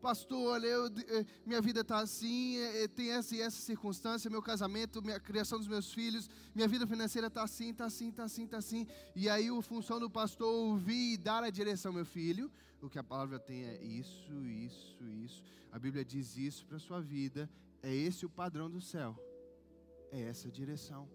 Pastor, 0.00 0.52
olha, 0.52 0.66
eu, 0.66 0.86
eh, 0.86 1.26
minha 1.44 1.60
vida 1.60 1.82
está 1.82 1.98
assim, 1.98 2.56
eh, 2.56 2.84
eh, 2.84 2.88
tem 2.88 3.10
essa 3.10 3.36
e 3.36 3.42
essa 3.42 3.60
circunstância, 3.60 4.30
meu 4.30 4.40
casamento, 4.40 5.02
minha 5.02 5.20
criação 5.20 5.58
dos 5.58 5.68
meus 5.68 5.92
filhos, 5.92 6.26
minha 6.54 6.66
vida 6.66 6.86
financeira 6.86 7.26
está 7.26 7.42
assim, 7.42 7.70
está 7.70 7.84
assim, 7.84 8.08
está 8.08 8.24
assim, 8.24 8.44
está 8.44 8.56
assim. 8.56 8.86
E 9.14 9.28
aí 9.28 9.50
a 9.50 9.62
função 9.62 10.00
do 10.00 10.08
pastor 10.08 10.48
ouvir 10.48 11.12
e 11.12 11.16
dar 11.18 11.44
a 11.44 11.50
direção, 11.50 11.92
meu 11.92 12.06
filho. 12.06 12.50
O 12.80 12.88
que 12.88 12.98
a 12.98 13.04
palavra 13.04 13.38
tem 13.38 13.62
é 13.64 13.84
isso, 13.84 14.32
isso, 14.46 15.04
isso. 15.22 15.42
A 15.70 15.78
Bíblia 15.78 16.02
diz 16.02 16.34
isso 16.34 16.64
para 16.64 16.78
a 16.78 16.80
sua 16.80 17.02
vida. 17.02 17.48
É 17.82 17.94
esse 17.94 18.24
o 18.24 18.30
padrão 18.30 18.70
do 18.70 18.80
céu. 18.80 19.14
É 20.10 20.22
essa 20.22 20.48
a 20.48 20.50
direção. 20.50 21.06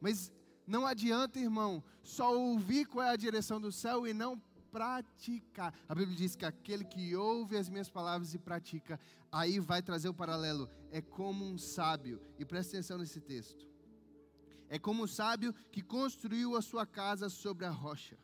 Mas 0.00 0.32
não 0.66 0.86
adianta, 0.86 1.38
irmão, 1.38 1.82
só 2.02 2.36
ouvir 2.36 2.86
qual 2.86 3.06
é 3.06 3.10
a 3.10 3.16
direção 3.16 3.60
do 3.60 3.70
céu 3.70 4.06
e 4.06 4.14
não 4.14 4.40
praticar. 4.74 5.72
A 5.88 5.94
Bíblia 5.94 6.16
diz 6.16 6.34
que 6.34 6.44
aquele 6.44 6.84
que 6.84 7.14
ouve 7.14 7.56
as 7.56 7.68
minhas 7.68 7.88
palavras 7.88 8.34
e 8.34 8.38
pratica, 8.38 8.98
aí 9.30 9.60
vai 9.60 9.80
trazer 9.80 10.08
o 10.08 10.14
paralelo. 10.14 10.68
É 10.90 11.00
como 11.00 11.44
um 11.44 11.56
sábio, 11.56 12.20
e 12.38 12.44
preste 12.44 12.70
atenção 12.70 12.98
nesse 12.98 13.20
texto. 13.20 13.68
É 14.68 14.76
como 14.76 15.04
um 15.04 15.06
sábio 15.06 15.54
que 15.70 15.80
construiu 15.80 16.56
a 16.56 16.62
sua 16.62 16.84
casa 16.84 17.28
sobre 17.28 17.66
a 17.66 17.70
rocha. 17.70 18.18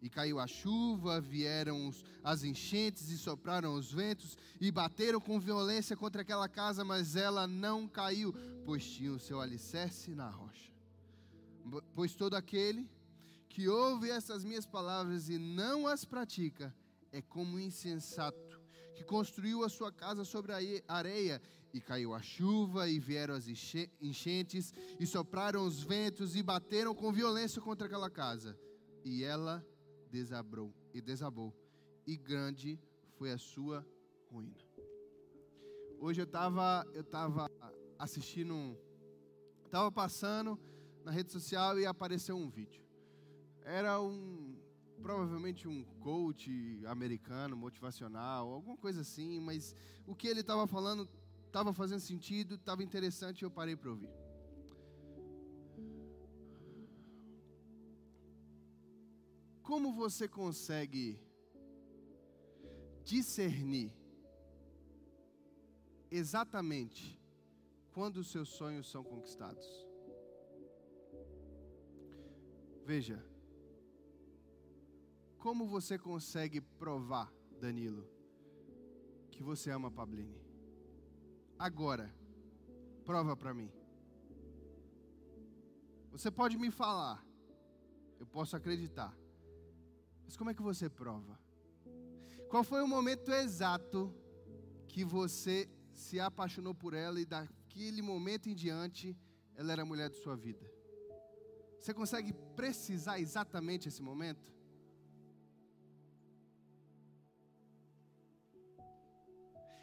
E 0.00 0.08
caiu 0.08 0.40
a 0.40 0.46
chuva, 0.46 1.20
vieram 1.20 1.92
as 2.24 2.42
enchentes 2.42 3.10
e 3.10 3.18
sopraram 3.18 3.74
os 3.74 3.92
ventos 3.92 4.36
e 4.60 4.70
bateram 4.70 5.20
com 5.20 5.38
violência 5.38 5.96
contra 5.96 6.22
aquela 6.22 6.48
casa, 6.48 6.82
mas 6.82 7.14
ela 7.14 7.46
não 7.46 7.86
caiu, 7.86 8.34
pois 8.64 8.84
tinha 8.84 9.12
o 9.12 9.20
seu 9.20 9.38
alicerce 9.40 10.14
na 10.14 10.30
rocha. 10.30 10.71
Pois 11.94 12.14
todo 12.14 12.34
aquele 12.34 12.88
que 13.48 13.68
ouve 13.68 14.10
essas 14.10 14.44
minhas 14.44 14.66
palavras 14.66 15.28
e 15.28 15.38
não 15.38 15.86
as 15.86 16.04
pratica 16.04 16.74
é 17.10 17.20
como 17.20 17.56
um 17.56 17.60
insensato 17.60 18.60
que 18.94 19.04
construiu 19.04 19.62
a 19.64 19.68
sua 19.68 19.92
casa 19.92 20.24
sobre 20.24 20.52
a 20.52 20.94
areia 20.94 21.40
e 21.72 21.80
caiu 21.80 22.14
a 22.14 22.22
chuva 22.22 22.88
e 22.88 22.98
vieram 22.98 23.34
as 23.34 23.46
enchentes 24.00 24.72
e 24.98 25.06
sopraram 25.06 25.66
os 25.66 25.82
ventos 25.82 26.36
e 26.36 26.42
bateram 26.42 26.94
com 26.94 27.12
violência 27.12 27.60
contra 27.60 27.86
aquela 27.86 28.10
casa 28.10 28.58
e 29.04 29.24
ela 29.24 29.64
desabou 30.10 30.74
e 30.92 31.00
desabou 31.00 31.54
e 32.06 32.16
grande 32.16 32.78
foi 33.16 33.32
a 33.32 33.38
sua 33.38 33.86
ruína. 34.30 34.56
Hoje 35.98 36.20
eu 36.20 36.24
estava 36.24 36.86
eu 36.92 37.04
tava 37.04 37.50
assistindo, 37.98 38.76
estava 39.64 39.90
passando 39.92 40.58
na 41.04 41.10
rede 41.10 41.32
social 41.32 41.78
e 41.78 41.86
apareceu 41.86 42.36
um 42.36 42.48
vídeo 42.48 42.82
era 43.64 44.00
um 44.00 44.56
provavelmente 45.02 45.66
um 45.66 45.82
coach 45.98 46.80
americano, 46.86 47.56
motivacional, 47.56 48.52
alguma 48.52 48.76
coisa 48.76 49.00
assim, 49.00 49.40
mas 49.40 49.74
o 50.06 50.14
que 50.14 50.28
ele 50.28 50.40
estava 50.40 50.64
falando 50.66 51.08
estava 51.46 51.72
fazendo 51.72 52.00
sentido, 52.00 52.54
estava 52.54 52.84
interessante 52.84 53.42
e 53.42 53.44
eu 53.44 53.50
parei 53.50 53.74
para 53.74 53.90
ouvir. 53.90 54.08
Como 59.62 59.92
você 59.92 60.28
consegue 60.28 61.20
discernir 63.04 63.92
exatamente 66.10 67.20
quando 67.92 68.18
os 68.18 68.30
seus 68.30 68.50
sonhos 68.50 68.88
são 68.88 69.02
conquistados? 69.02 69.91
Veja, 72.84 73.24
como 75.38 75.66
você 75.66 75.98
consegue 75.98 76.60
provar, 76.60 77.32
Danilo, 77.60 78.08
que 79.30 79.42
você 79.42 79.70
ama 79.70 79.90
Pablini? 79.90 80.40
Agora, 81.58 82.12
prova 83.04 83.36
para 83.36 83.54
mim. 83.54 83.70
Você 86.10 86.30
pode 86.30 86.58
me 86.58 86.70
falar, 86.70 87.24
eu 88.18 88.26
posso 88.26 88.56
acreditar, 88.56 89.16
mas 90.24 90.36
como 90.36 90.50
é 90.50 90.54
que 90.54 90.62
você 90.62 90.88
prova? 90.88 91.38
Qual 92.48 92.64
foi 92.64 92.82
o 92.82 92.88
momento 92.88 93.30
exato 93.32 94.14
que 94.88 95.04
você 95.04 95.70
se 95.94 96.18
apaixonou 96.18 96.74
por 96.74 96.94
ela 96.94 97.20
e 97.20 97.24
daquele 97.24 98.02
momento 98.02 98.48
em 98.48 98.54
diante 98.54 99.16
ela 99.54 99.72
era 99.72 99.82
a 99.82 99.86
mulher 99.86 100.10
de 100.10 100.16
sua 100.16 100.36
vida? 100.36 100.71
Você 101.82 101.92
consegue 101.92 102.32
precisar 102.54 103.18
exatamente 103.18 103.88
esse 103.88 104.00
momento? 104.00 104.52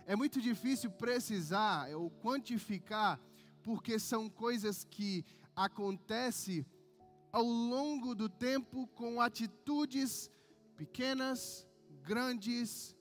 É 0.06 0.16
muito 0.16 0.40
difícil 0.40 0.90
precisar 0.92 1.94
ou 1.94 2.10
quantificar, 2.10 3.20
porque 3.62 4.00
são 4.00 4.30
coisas 4.30 4.86
que 4.86 5.26
acontecem 5.54 6.66
ao 7.34 7.44
longo 7.44 8.16
do 8.16 8.30
tempo 8.30 8.88
com 8.96 9.20
atitudes 9.20 10.32
pequenas, 10.78 11.68
grandes, 12.02 12.96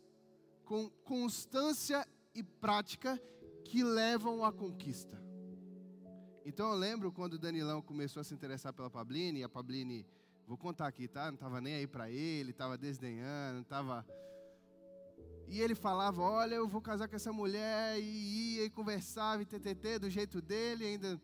com 0.64 0.90
constância 1.04 2.04
e 2.34 2.42
prática 2.42 3.16
que 3.64 3.84
levam 3.84 4.44
à 4.44 4.52
conquista. 4.52 5.27
Então 6.48 6.70
eu 6.72 6.78
lembro 6.78 7.12
quando 7.12 7.34
o 7.34 7.38
Danilão 7.38 7.82
começou 7.82 8.22
a 8.22 8.24
se 8.24 8.32
interessar 8.32 8.72
pela 8.72 8.88
Pabline, 8.88 9.40
e 9.40 9.44
a 9.44 9.48
Pabline, 9.50 10.06
vou 10.46 10.56
contar 10.56 10.86
aqui, 10.86 11.06
tá? 11.06 11.26
Não 11.26 11.34
estava 11.34 11.60
nem 11.60 11.74
aí 11.74 11.86
para 11.86 12.10
ele, 12.10 12.52
estava 12.52 12.78
desdenhando, 12.78 13.60
estava 13.60 14.06
e 15.46 15.60
ele 15.60 15.74
falava: 15.74 16.22
Olha, 16.22 16.54
eu 16.54 16.66
vou 16.66 16.80
casar 16.80 17.06
com 17.06 17.16
essa 17.16 17.30
mulher. 17.34 18.00
E 18.00 18.56
ia 18.56 18.64
e 18.64 18.70
conversava, 18.70 19.42
e 19.42 19.44
ttt, 19.44 19.98
do 19.98 20.08
jeito 20.08 20.40
dele. 20.40 20.86
Ainda 20.86 21.20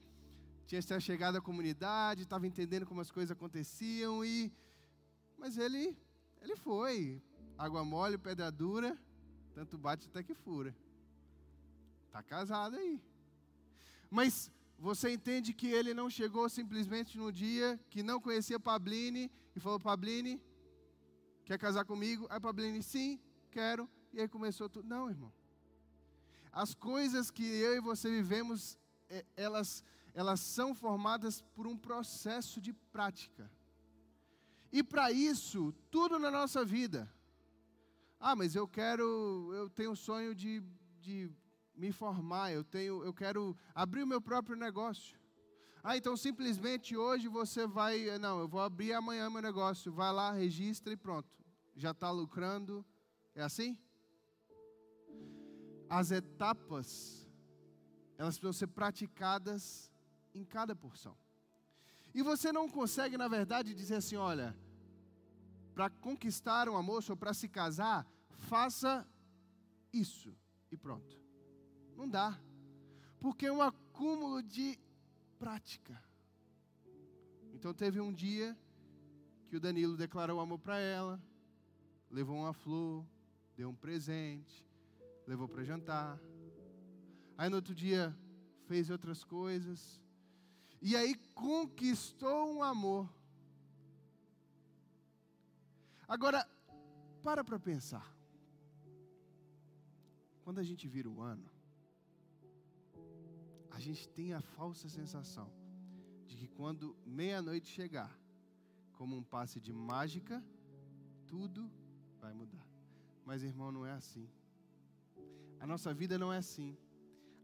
tinha 0.67 1.01
chegado 1.01 1.37
à 1.37 1.41
comunidade, 1.41 2.23
estava 2.23 2.47
entendendo 2.47 2.85
como 2.85 3.01
as 3.01 3.11
coisas 3.11 3.31
aconteciam. 3.31 4.23
e 4.23 4.53
Mas 5.39 5.57
ele, 5.57 5.97
ele 6.43 6.55
foi. 6.57 7.23
Água 7.57 7.83
mole, 7.83 8.19
pedra 8.19 8.53
dura, 8.53 8.95
tanto 9.55 9.79
bate 9.79 10.07
até 10.07 10.23
que 10.23 10.35
fura. 10.35 10.77
Está 12.09 12.23
casado 12.23 12.77
aí. 12.77 13.01
Mas 14.11 14.51
você 14.79 15.11
entende 15.11 15.53
que 15.53 15.69
ele 15.69 15.95
não 15.95 16.11
chegou 16.11 16.49
simplesmente 16.49 17.17
no 17.17 17.33
dia 17.33 17.81
que 17.89 18.03
não 18.03 18.21
conhecia 18.21 18.59
Pabline 18.61 19.31
e 19.55 19.61
falou: 19.61 19.79
Pabline, 19.81 20.43
quer 21.45 21.59
casar 21.59 21.85
comigo? 21.85 22.27
Aí 22.29 22.41
Pabline, 22.41 22.83
sim, 22.83 23.21
quero. 23.51 23.89
E 24.13 24.21
aí 24.21 24.29
começou 24.29 24.69
tudo. 24.69 24.89
Não, 24.89 25.09
irmão. 25.09 25.33
As 26.53 26.75
coisas 26.75 27.31
que 27.31 27.45
eu 27.45 27.77
e 27.77 27.81
você 27.81 28.09
vivemos, 28.09 28.79
é, 29.09 29.25
elas, 29.37 29.83
elas 30.13 30.41
são 30.41 30.75
formadas 30.75 31.43
por 31.55 31.67
um 31.67 31.77
processo 31.77 32.61
de 32.61 32.73
prática. 32.73 33.51
E 34.71 34.83
para 34.83 35.11
isso, 35.11 35.73
tudo 35.91 36.19
na 36.19 36.31
nossa 36.31 36.65
vida. 36.65 37.13
Ah, 38.21 38.35
mas 38.35 38.55
eu 38.55 38.67
quero, 38.67 39.53
eu 39.55 39.69
tenho 39.69 39.93
o 39.93 39.97
sonho 39.97 40.35
de, 40.35 40.63
de 41.01 41.31
me 41.75 41.93
formar, 41.93 42.53
eu, 42.53 42.65
tenho, 42.65 43.05
eu 43.05 43.13
quero 43.13 43.57
abrir 43.75 44.03
o 44.03 44.07
meu 44.07 44.21
próprio 44.21 44.57
negócio. 44.57 45.19
Ah, 45.83 45.97
então 45.97 46.17
simplesmente 46.17 46.97
hoje 46.97 47.29
você 47.29 47.67
vai, 47.67 48.19
não, 48.19 48.41
eu 48.41 48.49
vou 48.49 48.61
abrir 48.61 48.93
amanhã 48.93 49.29
meu 49.29 49.43
negócio, 49.43 49.93
vai 49.93 50.13
lá, 50.13 50.33
registra 50.33 50.93
e 50.93 50.97
pronto. 50.97 51.29
Já 51.77 51.91
está 51.91 52.11
lucrando. 52.11 52.85
É 53.35 53.43
assim? 53.43 53.77
as 55.89 56.11
etapas, 56.11 57.29
elas 58.19 58.39
precisam 58.39 58.53
ser 58.53 58.67
praticadas 58.69 59.91
em 60.35 60.45
cada 60.45 60.75
porção. 60.75 61.17
E 62.15 62.23
você 62.23 62.53
não 62.53 62.69
consegue, 62.69 63.17
na 63.17 63.29
verdade, 63.29 63.75
dizer 63.75 63.97
assim: 63.97 64.17
olha, 64.17 64.57
para 65.75 65.91
conquistar 65.91 66.69
uma 66.69 66.83
moça 66.83 67.13
ou 67.13 67.17
para 67.17 67.35
se 67.35 67.49
casar, 67.49 68.07
faça 68.31 69.07
isso 69.93 70.37
e 70.71 70.77
pronto. 70.77 71.24
Não 71.97 72.09
dá. 72.09 72.39
Porque 73.21 73.47
é 73.47 73.53
um 73.53 73.63
acúmulo 73.63 74.43
de 74.43 74.79
prática. 75.39 76.01
Então 77.53 77.73
teve 77.73 78.01
um 78.01 78.13
dia 78.13 78.57
que 79.49 79.57
o 79.57 79.61
Danilo 79.61 79.97
declarou 79.97 80.41
amor 80.41 80.59
para 80.59 80.79
ela, 80.79 81.23
levou 82.11 82.37
uma 82.37 82.53
flor, 82.53 83.07
deu 83.57 83.69
um 83.69 83.75
presente, 83.75 84.67
levou 85.27 85.49
para 85.49 85.65
jantar. 85.65 86.21
Aí 87.39 87.49
no 87.49 87.57
outro 87.57 87.75
dia 87.75 88.17
fez 88.67 88.91
outras 88.91 89.25
coisas. 89.25 90.01
E 90.81 90.97
aí 90.97 91.15
conquistou 91.35 92.57
um 92.57 92.63
amor. 92.63 93.09
Agora, 96.07 96.47
para 97.23 97.43
para 97.43 97.59
pensar. 97.59 98.15
Quando 100.43 100.59
a 100.59 100.63
gente 100.63 100.87
vira 100.87 101.09
o 101.09 101.23
ano, 101.23 101.54
a 103.75 103.81
gente 103.81 104.09
tem 104.09 104.33
a 104.33 104.41
falsa 104.41 104.89
sensação 104.89 105.51
de 106.29 106.37
que 106.37 106.47
quando 106.47 106.97
meia-noite 107.05 107.67
chegar, 107.67 108.17
como 108.93 109.17
um 109.17 109.23
passe 109.23 109.61
de 109.61 109.73
mágica, 109.73 110.43
tudo 111.27 111.69
vai 112.21 112.33
mudar. 112.33 112.65
Mas, 113.25 113.43
irmão, 113.43 113.73
não 113.73 113.85
é 113.85 113.91
assim. 113.91 114.31
A 115.59 115.67
nossa 115.67 115.93
vida 115.93 116.17
não 116.17 116.33
é 116.33 116.39
assim. 116.39 116.79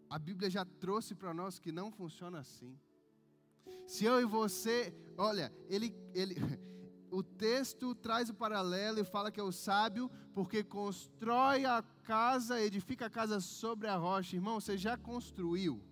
A 0.08 0.20
Bíblia 0.20 0.48
já 0.48 0.64
trouxe 0.64 1.16
para 1.16 1.34
nós 1.34 1.58
que 1.58 1.72
não 1.72 1.90
funciona 1.90 2.38
assim. 2.38 2.78
Se 3.84 4.04
eu 4.04 4.20
e 4.20 4.24
você, 4.24 4.94
olha, 5.18 5.52
ele, 5.68 5.92
ele, 6.14 6.36
o 7.10 7.24
texto 7.24 7.92
traz 7.92 8.30
o 8.30 8.34
paralelo 8.34 9.00
e 9.00 9.04
fala 9.04 9.32
que 9.32 9.40
é 9.40 9.42
o 9.42 9.50
sábio 9.50 10.08
porque 10.32 10.62
constrói 10.62 11.64
a 11.64 11.82
casa, 12.04 12.62
edifica 12.62 13.06
a 13.06 13.10
casa 13.10 13.40
sobre 13.40 13.88
a 13.88 13.96
rocha. 13.96 14.36
Irmão, 14.36 14.60
você 14.60 14.78
já 14.78 14.96
construiu? 14.96 15.89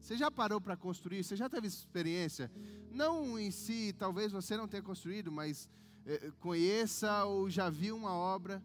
Você 0.00 0.16
já 0.16 0.30
parou 0.30 0.60
para 0.60 0.76
construir? 0.76 1.22
Você 1.22 1.36
já 1.36 1.48
teve 1.48 1.66
experiência? 1.66 2.50
Não 2.90 3.38
em 3.38 3.50
si, 3.50 3.94
talvez 3.98 4.32
você 4.32 4.56
não 4.56 4.66
tenha 4.66 4.82
construído, 4.82 5.30
mas 5.30 5.68
é, 6.04 6.30
conheça 6.40 7.24
ou 7.24 7.48
já 7.48 7.70
viu 7.70 7.96
uma 7.96 8.12
obra. 8.12 8.62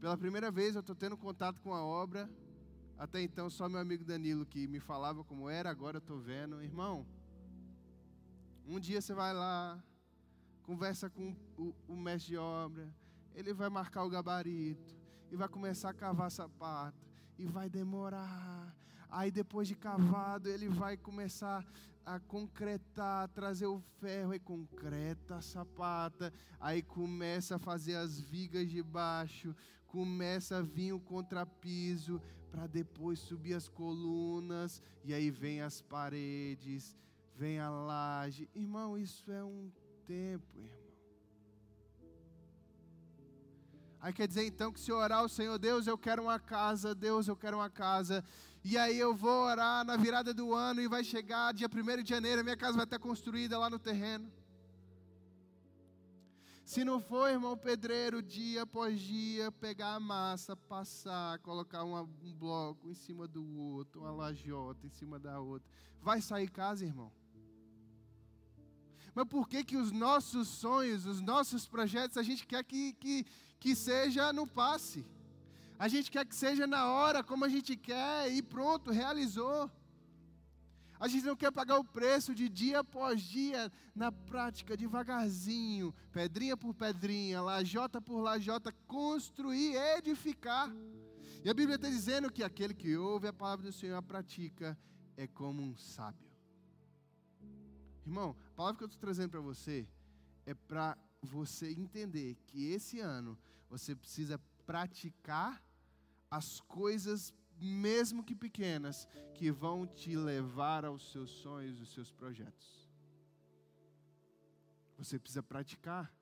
Pela 0.00 0.16
primeira 0.16 0.50
vez 0.50 0.74
eu 0.74 0.80
estou 0.80 0.94
tendo 0.94 1.16
contato 1.16 1.60
com 1.60 1.74
a 1.74 1.82
obra. 1.84 2.30
Até 2.98 3.20
então, 3.20 3.50
só 3.50 3.68
meu 3.68 3.80
amigo 3.80 4.04
Danilo 4.04 4.46
que 4.46 4.66
me 4.66 4.80
falava 4.80 5.22
como 5.22 5.50
era, 5.50 5.70
agora 5.70 5.96
eu 5.96 6.00
estou 6.00 6.18
vendo. 6.18 6.62
Irmão, 6.62 7.06
um 8.66 8.80
dia 8.80 9.00
você 9.00 9.12
vai 9.12 9.34
lá, 9.34 9.78
conversa 10.62 11.10
com 11.10 11.36
o, 11.58 11.74
o 11.86 11.94
mestre 11.94 12.30
de 12.30 12.36
obra, 12.38 12.88
ele 13.34 13.52
vai 13.52 13.68
marcar 13.68 14.02
o 14.02 14.08
gabarito, 14.08 14.96
e 15.30 15.36
vai 15.36 15.48
começar 15.48 15.90
a 15.90 15.94
cavar 15.94 16.30
sapato, 16.30 17.06
e 17.38 17.46
vai 17.46 17.68
demorar. 17.68 18.74
Aí 19.10 19.30
depois 19.30 19.68
de 19.68 19.74
cavado, 19.74 20.48
ele 20.48 20.68
vai 20.68 20.96
começar 20.96 21.64
a 22.04 22.20
concretar, 22.20 23.28
trazer 23.28 23.66
o 23.66 23.80
ferro 24.00 24.32
e 24.32 24.38
concreta 24.38 25.36
a 25.36 25.40
sapata. 25.40 26.32
Aí 26.60 26.82
começa 26.82 27.56
a 27.56 27.58
fazer 27.58 27.96
as 27.96 28.20
vigas 28.20 28.70
de 28.70 28.82
baixo, 28.82 29.54
começa 29.86 30.58
a 30.58 30.62
vir 30.62 30.92
o 30.92 31.00
contrapiso 31.00 32.22
para 32.50 32.66
depois 32.66 33.18
subir 33.18 33.54
as 33.54 33.68
colunas 33.68 34.80
e 35.04 35.12
aí 35.12 35.30
vem 35.30 35.60
as 35.60 35.82
paredes, 35.82 36.96
vem 37.34 37.58
a 37.58 37.68
laje. 37.68 38.48
Irmão, 38.54 38.96
isso 38.96 39.30
é 39.30 39.42
um 39.44 39.70
tempo, 40.06 40.58
irmão. 40.58 40.86
Aí 44.00 44.12
quer 44.12 44.28
dizer 44.28 44.44
então 44.46 44.72
que 44.72 44.78
se 44.78 44.92
orar 44.92 45.18
ao 45.18 45.28
Senhor, 45.28 45.58
Deus, 45.58 45.88
eu 45.88 45.98
quero 45.98 46.22
uma 46.22 46.38
casa, 46.38 46.94
Deus, 46.94 47.26
eu 47.26 47.34
quero 47.34 47.56
uma 47.56 47.68
casa. 47.68 48.24
E 48.68 48.76
aí 48.76 48.98
eu 48.98 49.14
vou 49.14 49.44
orar 49.44 49.84
na 49.84 49.96
virada 49.96 50.34
do 50.34 50.52
ano 50.52 50.80
e 50.80 50.88
vai 50.88 51.04
chegar 51.04 51.54
dia 51.54 51.68
1 51.68 52.02
de 52.02 52.10
janeiro, 52.10 52.42
minha 52.42 52.56
casa 52.56 52.76
vai 52.76 52.82
estar 52.82 52.98
construída 52.98 53.56
lá 53.56 53.70
no 53.70 53.78
terreno. 53.78 54.28
Se 56.64 56.84
não 56.84 56.98
for, 56.98 57.30
irmão 57.30 57.56
pedreiro, 57.56 58.20
dia 58.20 58.62
após 58.62 59.00
dia, 59.00 59.52
pegar 59.52 59.94
a 59.94 60.00
massa, 60.00 60.56
passar, 60.56 61.38
colocar 61.38 61.84
uma, 61.84 62.02
um 62.02 62.34
bloco 62.34 62.90
em 62.90 62.94
cima 62.96 63.28
do 63.28 63.46
outro, 63.56 64.00
uma 64.00 64.10
lajota 64.10 64.84
em 64.84 64.90
cima 64.90 65.16
da 65.16 65.38
outra, 65.38 65.70
vai 66.02 66.20
sair 66.20 66.50
casa, 66.50 66.84
irmão? 66.84 67.12
Mas 69.14 69.28
por 69.28 69.48
que 69.48 69.62
que 69.62 69.76
os 69.76 69.92
nossos 69.92 70.48
sonhos, 70.48 71.06
os 71.06 71.20
nossos 71.20 71.68
projetos, 71.68 72.16
a 72.16 72.22
gente 72.24 72.44
quer 72.44 72.64
que, 72.64 72.94
que, 72.94 73.24
que 73.60 73.76
seja 73.76 74.32
no 74.32 74.44
passe? 74.44 75.06
A 75.78 75.88
gente 75.88 76.10
quer 76.10 76.24
que 76.24 76.34
seja 76.34 76.66
na 76.66 76.86
hora, 76.90 77.22
como 77.22 77.44
a 77.44 77.48
gente 77.48 77.76
quer, 77.76 78.32
e 78.32 78.42
pronto, 78.42 78.90
realizou. 78.90 79.70
A 80.98 81.06
gente 81.06 81.26
não 81.26 81.36
quer 81.36 81.52
pagar 81.52 81.78
o 81.78 81.84
preço 81.84 82.34
de 82.34 82.48
dia 82.48 82.80
após 82.80 83.20
dia, 83.20 83.70
na 83.94 84.10
prática, 84.10 84.76
devagarzinho, 84.76 85.94
pedrinha 86.10 86.56
por 86.56 86.72
pedrinha, 86.72 87.42
lajota 87.42 88.00
por 88.00 88.20
lajota, 88.20 88.72
construir, 88.86 89.76
edificar. 89.98 90.72
E 91.44 91.50
a 91.50 91.54
Bíblia 91.54 91.76
está 91.76 91.88
dizendo 91.88 92.32
que 92.32 92.42
aquele 92.42 92.72
que 92.72 92.96
ouve 92.96 93.28
a 93.28 93.32
palavra 93.32 93.66
do 93.66 93.72
Senhor 93.72 93.96
a 93.96 94.02
pratica 94.02 94.76
é 95.16 95.26
como 95.26 95.62
um 95.62 95.76
sábio. 95.76 96.26
Irmão, 98.06 98.34
a 98.48 98.50
palavra 98.52 98.78
que 98.78 98.84
eu 98.84 98.88
estou 98.88 99.00
trazendo 99.00 99.30
para 99.30 99.40
você 99.40 99.86
é 100.46 100.54
para 100.54 100.96
você 101.20 101.70
entender 101.72 102.36
que 102.46 102.70
esse 102.70 103.00
ano 103.00 103.38
você 103.68 103.94
precisa 103.94 104.40
praticar 104.66 105.62
as 106.30 106.60
coisas, 106.60 107.32
mesmo 107.58 108.24
que 108.24 108.34
pequenas, 108.34 109.08
que 109.34 109.50
vão 109.50 109.86
te 109.86 110.16
levar 110.16 110.84
aos 110.84 111.10
seus 111.12 111.30
sonhos, 111.30 111.80
os 111.80 111.92
seus 111.94 112.10
projetos. 112.10 112.86
Você 114.98 115.18
precisa 115.18 115.42
praticar. 115.42 116.12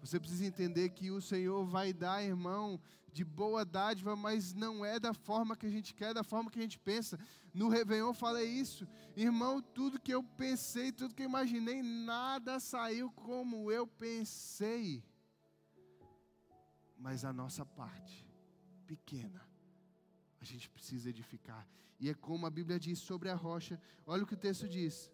Você 0.00 0.20
precisa 0.20 0.46
entender 0.46 0.90
que 0.90 1.10
o 1.10 1.20
Senhor 1.20 1.64
vai 1.64 1.92
dar, 1.92 2.22
irmão, 2.22 2.80
de 3.12 3.24
boa 3.24 3.64
dádiva, 3.64 4.14
mas 4.14 4.54
não 4.54 4.84
é 4.84 5.00
da 5.00 5.12
forma 5.12 5.56
que 5.56 5.66
a 5.66 5.70
gente 5.70 5.92
quer, 5.94 6.14
da 6.14 6.22
forma 6.22 6.50
que 6.50 6.58
a 6.58 6.62
gente 6.62 6.78
pensa. 6.78 7.18
No 7.52 7.68
Réveillon 7.68 8.08
eu 8.08 8.14
falei 8.14 8.46
isso. 8.46 8.86
Irmão, 9.16 9.60
tudo 9.60 10.00
que 10.00 10.12
eu 10.12 10.22
pensei, 10.22 10.92
tudo 10.92 11.14
que 11.14 11.22
eu 11.22 11.28
imaginei, 11.28 11.82
nada 11.82 12.60
saiu 12.60 13.10
como 13.10 13.72
eu 13.72 13.86
pensei. 13.86 15.02
Mas 16.98 17.24
a 17.24 17.32
nossa 17.32 17.64
parte 17.64 18.26
pequena. 18.86 19.46
A 20.40 20.44
gente 20.44 20.68
precisa 20.70 21.10
edificar. 21.10 21.66
E 22.00 22.08
é 22.08 22.14
como 22.14 22.46
a 22.46 22.50
Bíblia 22.50 22.78
diz 22.78 22.98
sobre 22.98 23.28
a 23.28 23.34
rocha. 23.34 23.80
Olha 24.06 24.22
o 24.22 24.26
que 24.26 24.34
o 24.34 24.44
texto 24.48 24.68
diz. 24.68 25.10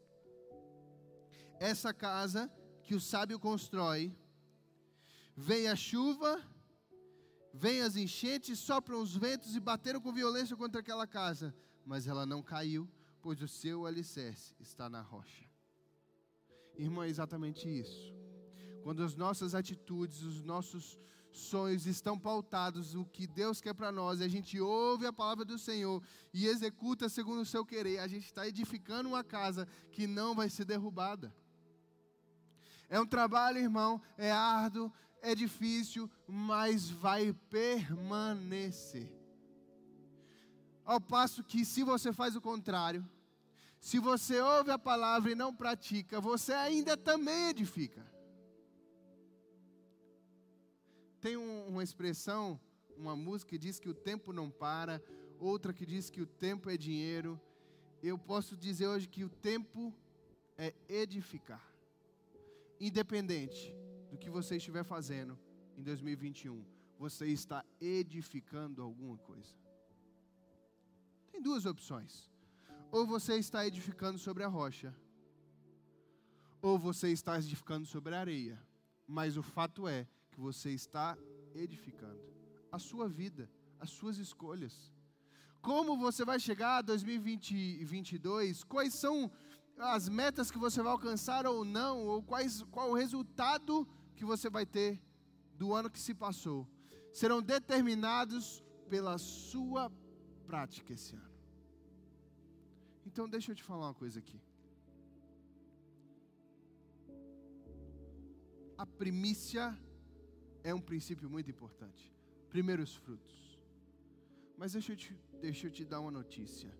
Essa 1.58 1.92
casa 1.94 2.50
que 2.82 2.94
o 2.94 3.00
sábio 3.00 3.38
constrói, 3.38 4.14
vem 5.36 5.68
a 5.68 5.76
chuva, 5.76 6.42
vem 7.52 7.80
as 7.80 7.96
enchentes, 7.96 8.58
sopram 8.58 9.00
os 9.00 9.16
ventos 9.16 9.56
e 9.56 9.60
bateram 9.60 10.00
com 10.00 10.12
violência 10.12 10.56
contra 10.56 10.80
aquela 10.80 11.06
casa, 11.06 11.54
mas 11.84 12.06
ela 12.06 12.26
não 12.26 12.42
caiu, 12.42 12.88
pois 13.22 13.40
o 13.40 13.48
seu 13.48 13.86
alicerce 13.86 14.54
está 14.60 14.88
na 14.88 15.00
rocha. 15.00 15.48
Irmão, 16.76 17.04
é 17.04 17.08
exatamente 17.08 17.66
isso. 17.68 18.12
Quando 18.82 19.02
as 19.02 19.14
nossas 19.14 19.54
atitudes, 19.54 20.22
os 20.22 20.42
nossos 20.42 21.00
sonhos 21.34 21.86
estão 21.86 22.18
pautados 22.18 22.94
no 22.94 23.04
que 23.04 23.26
Deus 23.26 23.60
quer 23.60 23.74
para 23.74 23.90
nós, 23.90 24.20
e 24.20 24.24
a 24.24 24.28
gente 24.28 24.60
ouve 24.60 25.06
a 25.06 25.12
palavra 25.12 25.44
do 25.44 25.58
Senhor 25.58 26.02
e 26.32 26.46
executa 26.46 27.08
segundo 27.08 27.40
o 27.40 27.46
seu 27.46 27.64
querer, 27.64 27.98
a 27.98 28.06
gente 28.06 28.26
está 28.26 28.46
edificando 28.46 29.08
uma 29.08 29.24
casa 29.24 29.66
que 29.90 30.06
não 30.06 30.34
vai 30.34 30.48
ser 30.48 30.64
derrubada. 30.64 31.34
É 32.88 33.00
um 33.00 33.06
trabalho, 33.06 33.58
irmão, 33.58 34.00
é 34.16 34.30
árduo, 34.30 34.92
é 35.20 35.34
difícil, 35.34 36.10
mas 36.26 36.88
vai 36.88 37.32
permanecer. 37.50 39.10
Ao 40.84 41.00
passo 41.00 41.42
que, 41.42 41.64
se 41.64 41.82
você 41.82 42.12
faz 42.12 42.36
o 42.36 42.40
contrário, 42.40 43.08
se 43.80 43.98
você 43.98 44.40
ouve 44.40 44.70
a 44.70 44.78
palavra 44.78 45.32
e 45.32 45.34
não 45.34 45.54
pratica, 45.54 46.20
você 46.20 46.52
ainda 46.52 46.96
também 46.96 47.48
edifica. 47.48 48.13
Tem 51.24 51.38
um, 51.38 51.68
uma 51.68 51.82
expressão, 51.82 52.60
uma 52.98 53.16
música 53.16 53.52
que 53.52 53.56
diz 53.56 53.80
que 53.80 53.88
o 53.88 53.94
tempo 53.94 54.30
não 54.30 54.50
para, 54.50 55.02
outra 55.38 55.72
que 55.72 55.86
diz 55.86 56.10
que 56.10 56.20
o 56.20 56.26
tempo 56.26 56.68
é 56.68 56.76
dinheiro. 56.76 57.40
Eu 58.02 58.18
posso 58.18 58.54
dizer 58.54 58.88
hoje 58.88 59.08
que 59.08 59.24
o 59.24 59.30
tempo 59.30 59.90
é 60.58 60.74
edificar. 60.86 61.66
Independente 62.78 63.74
do 64.10 64.18
que 64.18 64.28
você 64.28 64.58
estiver 64.58 64.84
fazendo 64.84 65.38
em 65.78 65.82
2021, 65.82 66.62
você 66.98 67.26
está 67.28 67.64
edificando 67.80 68.82
alguma 68.82 69.16
coisa. 69.16 69.56
Tem 71.32 71.40
duas 71.40 71.64
opções. 71.64 72.30
Ou 72.92 73.06
você 73.06 73.36
está 73.36 73.66
edificando 73.66 74.18
sobre 74.18 74.42
a 74.44 74.48
rocha, 74.48 74.94
ou 76.60 76.78
você 76.78 77.08
está 77.08 77.38
edificando 77.38 77.86
sobre 77.86 78.14
a 78.14 78.20
areia. 78.20 78.62
Mas 79.08 79.38
o 79.38 79.42
fato 79.42 79.88
é 79.88 80.06
que 80.34 80.40
você 80.40 80.70
está 80.70 81.16
edificando 81.54 82.20
a 82.70 82.78
sua 82.78 83.08
vida, 83.08 83.48
as 83.78 83.90
suas 83.90 84.18
escolhas. 84.18 84.92
Como 85.62 85.96
você 85.96 86.24
vai 86.24 86.38
chegar 86.40 86.78
a 86.78 86.82
2022? 86.82 88.64
Quais 88.64 88.94
são 88.94 89.30
as 89.78 90.08
metas 90.08 90.50
que 90.50 90.58
você 90.58 90.82
vai 90.82 90.92
alcançar 90.92 91.46
ou 91.46 91.64
não? 91.64 92.06
Ou 92.06 92.22
quais, 92.22 92.62
qual 92.64 92.90
o 92.90 92.94
resultado 92.94 93.88
que 94.16 94.24
você 94.24 94.50
vai 94.50 94.66
ter 94.66 95.00
do 95.54 95.72
ano 95.72 95.88
que 95.88 96.00
se 96.00 96.14
passou? 96.14 96.68
Serão 97.12 97.40
determinados 97.40 98.62
pela 98.90 99.16
sua 99.18 99.90
prática 100.46 100.92
esse 100.92 101.14
ano. 101.14 101.34
Então, 103.06 103.28
deixa 103.28 103.52
eu 103.52 103.56
te 103.56 103.62
falar 103.62 103.86
uma 103.86 103.94
coisa 103.94 104.18
aqui. 104.18 104.40
A 108.76 108.84
primícia 108.84 109.78
é 110.64 110.74
um 110.74 110.80
princípio 110.80 111.28
muito 111.28 111.50
importante. 111.50 112.12
Primeiros 112.48 112.96
frutos. 112.96 113.60
Mas 114.56 114.72
deixa 114.72 114.92
eu 114.92 114.96
te, 114.96 115.14
deixa 115.40 115.66
eu 115.66 115.70
te 115.70 115.84
dar 115.84 116.00
uma 116.00 116.10
notícia. 116.10 116.72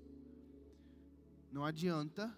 Não 1.53 1.65
adianta 1.65 2.35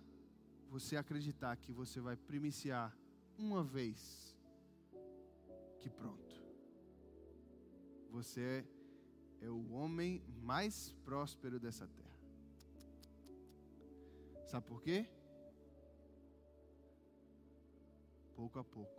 você 0.69 0.97
acreditar 0.97 1.57
que 1.57 1.73
você 1.73 2.01
vai 2.01 2.17
primiciar 2.17 2.95
uma 3.39 3.63
vez 3.63 4.37
que 5.79 5.89
pronto. 5.89 6.35
Você 8.11 8.67
é 9.41 9.49
o 9.49 9.73
homem 9.73 10.23
mais 10.43 10.91
próspero 11.05 11.61
dessa 11.61 11.87
terra. 11.87 12.19
Sabe 14.47 14.67
por 14.67 14.83
quê? 14.83 15.09
Pouco 18.35 18.59
a 18.59 18.65
pouco. 18.65 18.97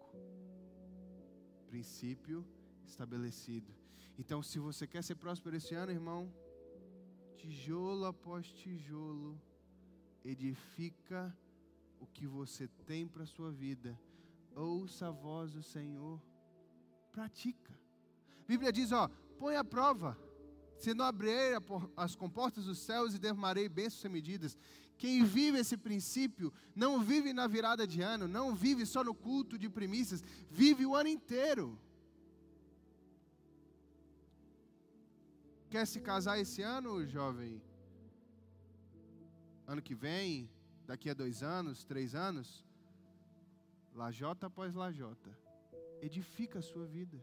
Princípio 1.68 2.46
estabelecido. 2.86 3.72
Então, 4.18 4.42
se 4.42 4.58
você 4.58 4.88
quer 4.88 5.04
ser 5.04 5.16
próspero 5.16 5.56
esse 5.56 5.76
ano, 5.76 5.92
irmão, 5.92 6.34
tijolo 7.36 8.06
após 8.06 8.52
tijolo, 8.52 9.40
edifica 10.24 11.36
o 12.00 12.08
que 12.08 12.26
você 12.26 12.68
tem 12.86 13.08
para 13.08 13.24
a 13.24 13.28
sua 13.28 13.52
vida. 13.52 14.00
Ouça 14.56 15.08
a 15.10 15.12
voz 15.12 15.54
do 15.54 15.62
Senhor, 15.62 16.20
pratica. 17.12 17.74
A 18.42 18.48
Bíblia 18.48 18.72
diz, 18.72 18.92
ó, 18.92 19.08
põe 19.38 19.56
a 19.56 19.64
prova. 19.64 20.18
Se 20.78 20.94
não 20.94 21.06
abrir 21.06 21.60
as 21.96 22.16
comportas 22.16 22.66
dos 22.66 22.80
céus 22.80 23.14
e 23.14 23.20
derramarei 23.20 23.68
bênçãos 23.68 24.02
sem 24.02 24.12
medidas. 24.12 24.58
Quem 24.98 25.24
vive 25.24 25.60
esse 25.60 25.78
princípio 25.78 26.52
não 26.76 27.02
vive 27.02 27.32
na 27.34 27.48
virada 27.48 27.86
de 27.86 28.02
ano, 28.02 28.28
não 28.28 28.56
vive 28.56 28.86
só 28.86 29.04
no 29.04 29.14
culto 29.14 29.58
de 29.58 29.70
primícias, 29.70 30.24
vive 30.50 30.86
o 30.86 30.96
ano 30.96 31.10
inteiro. 31.10 31.80
Quer 35.70 35.86
se 35.86 36.00
casar 36.00 36.40
esse 36.40 36.62
ano, 36.62 37.06
jovem? 37.06 37.62
Ano 39.68 39.82
que 39.82 39.94
vem? 39.94 40.50
Daqui 40.86 41.10
a 41.10 41.14
dois 41.14 41.44
anos, 41.44 41.84
três 41.84 42.16
anos? 42.16 42.66
Lajota 43.94 44.48
após 44.48 44.74
lajota. 44.74 45.30
Edifica 46.02 46.60
a 46.60 46.62
sua 46.62 46.86
vida. 46.86 47.22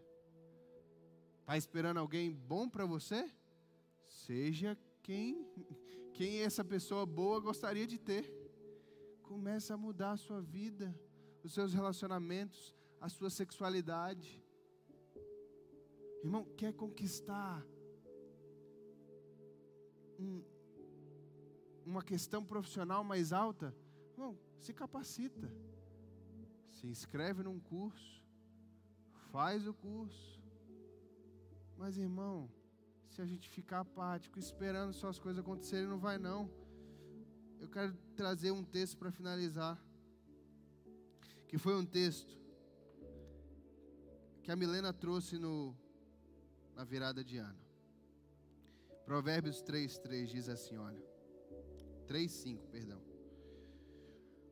Está 1.41 1.57
esperando 1.57 1.99
alguém 1.99 2.33
bom 2.33 2.69
para 2.69 2.85
você? 2.85 3.31
Seja 4.27 4.75
quem, 5.03 5.47
quem 6.15 6.39
essa 6.39 6.65
pessoa 6.65 7.05
boa 7.05 7.39
gostaria 7.41 7.87
de 7.87 7.99
ter. 7.99 8.25
Começa 9.23 9.75
a 9.75 9.77
mudar 9.77 10.13
a 10.13 10.17
sua 10.17 10.41
vida, 10.41 10.99
os 11.43 11.53
seus 11.53 11.75
relacionamentos, 11.75 12.75
a 12.99 13.11
sua 13.11 13.29
sexualidade. 13.29 14.43
Irmão, 16.23 16.47
quer 16.57 16.73
conquistar 16.73 17.63
um, 20.19 20.43
uma 21.85 22.03
questão 22.03 22.43
profissional 22.43 23.05
mais 23.05 23.31
alta, 23.31 23.77
não, 24.17 24.39
se 24.59 24.73
capacita. 24.73 25.53
Se 26.71 26.87
inscreve 26.87 27.43
num 27.43 27.61
curso, 27.61 28.23
faz 29.31 29.67
o 29.67 29.75
curso. 29.75 30.43
Mas 31.77 31.99
irmão, 31.99 32.49
se 33.15 33.23
a 33.23 33.27
gente 33.27 33.49
ficar 33.49 33.81
apático, 33.81 34.41
esperando 34.41 34.93
só 34.93 35.09
as 35.09 35.21
coisas 35.21 35.39
acontecerem, 35.39 35.87
não 35.87 35.99
vai 35.99 36.19
não. 36.19 36.51
Eu 37.61 37.69
quero 37.69 37.95
trazer 38.17 38.51
um 38.51 38.65
texto 38.65 38.99
para 38.99 39.13
finalizar. 39.13 39.81
Que 41.47 41.57
foi 41.57 41.77
um 41.77 41.87
texto 41.87 42.37
que 44.43 44.51
a 44.51 44.57
Milena 44.57 44.93
trouxe 44.93 45.39
no, 45.39 45.77
na 46.75 46.83
virada 46.83 47.23
de 47.23 47.39
ano. 47.39 47.63
Provérbios 49.05 49.63
3, 49.63 49.97
3 49.99 50.29
diz 50.29 50.49
assim: 50.49 50.77
olha. 50.77 51.05
3, 52.09 52.31
5, 52.33 52.67
perdão. 52.67 53.01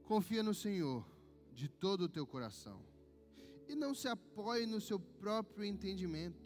Confia 0.04 0.42
no 0.42 0.54
Senhor 0.54 1.04
de 1.52 1.68
todo 1.68 2.02
o 2.02 2.08
teu 2.08 2.26
coração 2.26 2.80
e 3.68 3.74
não 3.74 3.92
se 3.92 4.06
apoie 4.06 4.66
no 4.66 4.80
seu 4.80 5.00
próprio 5.00 5.64
entendimento. 5.64 6.41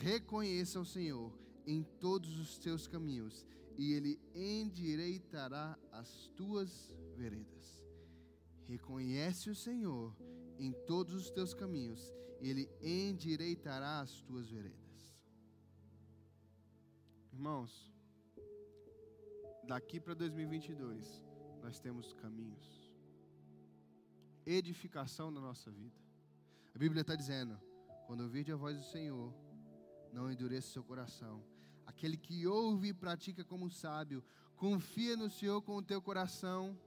Reconheça 0.00 0.80
o 0.80 0.84
Senhor 0.84 1.30
em 1.66 1.82
todos 1.82 2.38
os 2.38 2.56
teus 2.56 2.86
caminhos 2.86 3.46
e 3.76 3.92
Ele 3.92 4.18
endireitará 4.34 5.78
as 5.92 6.26
tuas 6.34 6.90
veredas. 7.14 7.84
Reconhece 8.66 9.50
o 9.50 9.54
Senhor 9.54 10.16
em 10.58 10.72
todos 10.86 11.14
os 11.14 11.30
teus 11.30 11.52
caminhos 11.52 12.14
e 12.40 12.48
Ele 12.48 12.70
endireitará 12.80 14.00
as 14.00 14.22
tuas 14.22 14.48
veredas. 14.48 14.80
Irmãos, 17.30 17.92
daqui 19.64 20.00
para 20.00 20.14
2022, 20.14 21.22
nós 21.62 21.78
temos 21.78 22.14
caminhos, 22.14 22.90
edificação 24.46 25.30
na 25.30 25.42
nossa 25.42 25.70
vida. 25.70 26.00
A 26.74 26.78
Bíblia 26.78 27.02
está 27.02 27.14
dizendo: 27.14 27.60
quando 28.06 28.22
ouvir 28.22 28.50
a 28.50 28.56
voz 28.56 28.78
do 28.78 28.84
Senhor, 28.84 29.32
não 30.12 30.30
endureça 30.30 30.72
seu 30.72 30.82
coração. 30.82 31.42
Aquele 31.86 32.16
que 32.16 32.46
ouve 32.46 32.88
e 32.88 32.94
pratica 32.94 33.44
como 33.44 33.70
sábio, 33.70 34.22
confia 34.56 35.16
no 35.16 35.30
Senhor 35.30 35.60
com 35.62 35.76
o 35.76 35.82
teu 35.82 36.00
coração, 36.00 36.78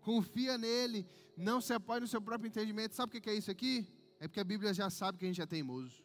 confia 0.00 0.58
nele, 0.58 1.06
não 1.36 1.60
se 1.60 1.72
apoie 1.72 2.00
no 2.00 2.06
seu 2.06 2.20
próprio 2.20 2.48
entendimento. 2.48 2.94
Sabe 2.94 3.16
o 3.16 3.20
que 3.20 3.30
é 3.30 3.34
isso 3.34 3.50
aqui? 3.50 3.86
É 4.18 4.28
porque 4.28 4.40
a 4.40 4.44
Bíblia 4.44 4.74
já 4.74 4.90
sabe 4.90 5.18
que 5.18 5.24
a 5.24 5.28
gente 5.28 5.40
é 5.40 5.46
teimoso. 5.46 6.02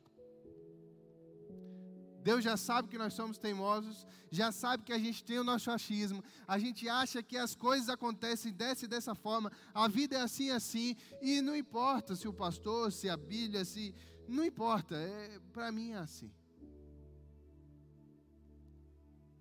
Deus 2.28 2.44
já 2.44 2.58
sabe 2.58 2.88
que 2.88 2.98
nós 2.98 3.14
somos 3.14 3.38
teimosos, 3.38 4.04
já 4.32 4.52
sabe 4.52 4.82
que 4.84 4.92
a 4.92 4.98
gente 4.98 5.24
tem 5.24 5.38
o 5.38 5.44
nosso 5.44 5.70
achismo, 5.70 6.24
a 6.48 6.58
gente 6.58 6.90
acha 6.90 7.22
que 7.22 7.38
as 7.38 7.54
coisas 7.56 7.88
acontecem 7.88 8.52
dessa 8.52 8.86
e 8.86 8.88
dessa 8.88 9.14
forma, 9.14 9.52
a 9.72 9.88
vida 9.88 10.16
é 10.16 10.22
assim 10.22 10.50
assim, 10.50 10.96
e 11.22 11.40
não 11.40 11.56
importa 11.56 12.16
se 12.16 12.28
o 12.28 12.34
pastor, 12.34 12.92
se 12.92 13.08
a 13.08 13.16
Bíblia, 13.16 13.64
se. 13.64 13.94
Não 14.28 14.44
importa, 14.44 14.96
é, 14.96 15.40
para 15.54 15.72
mim 15.72 15.92
é 15.92 15.98
assim. 15.98 16.32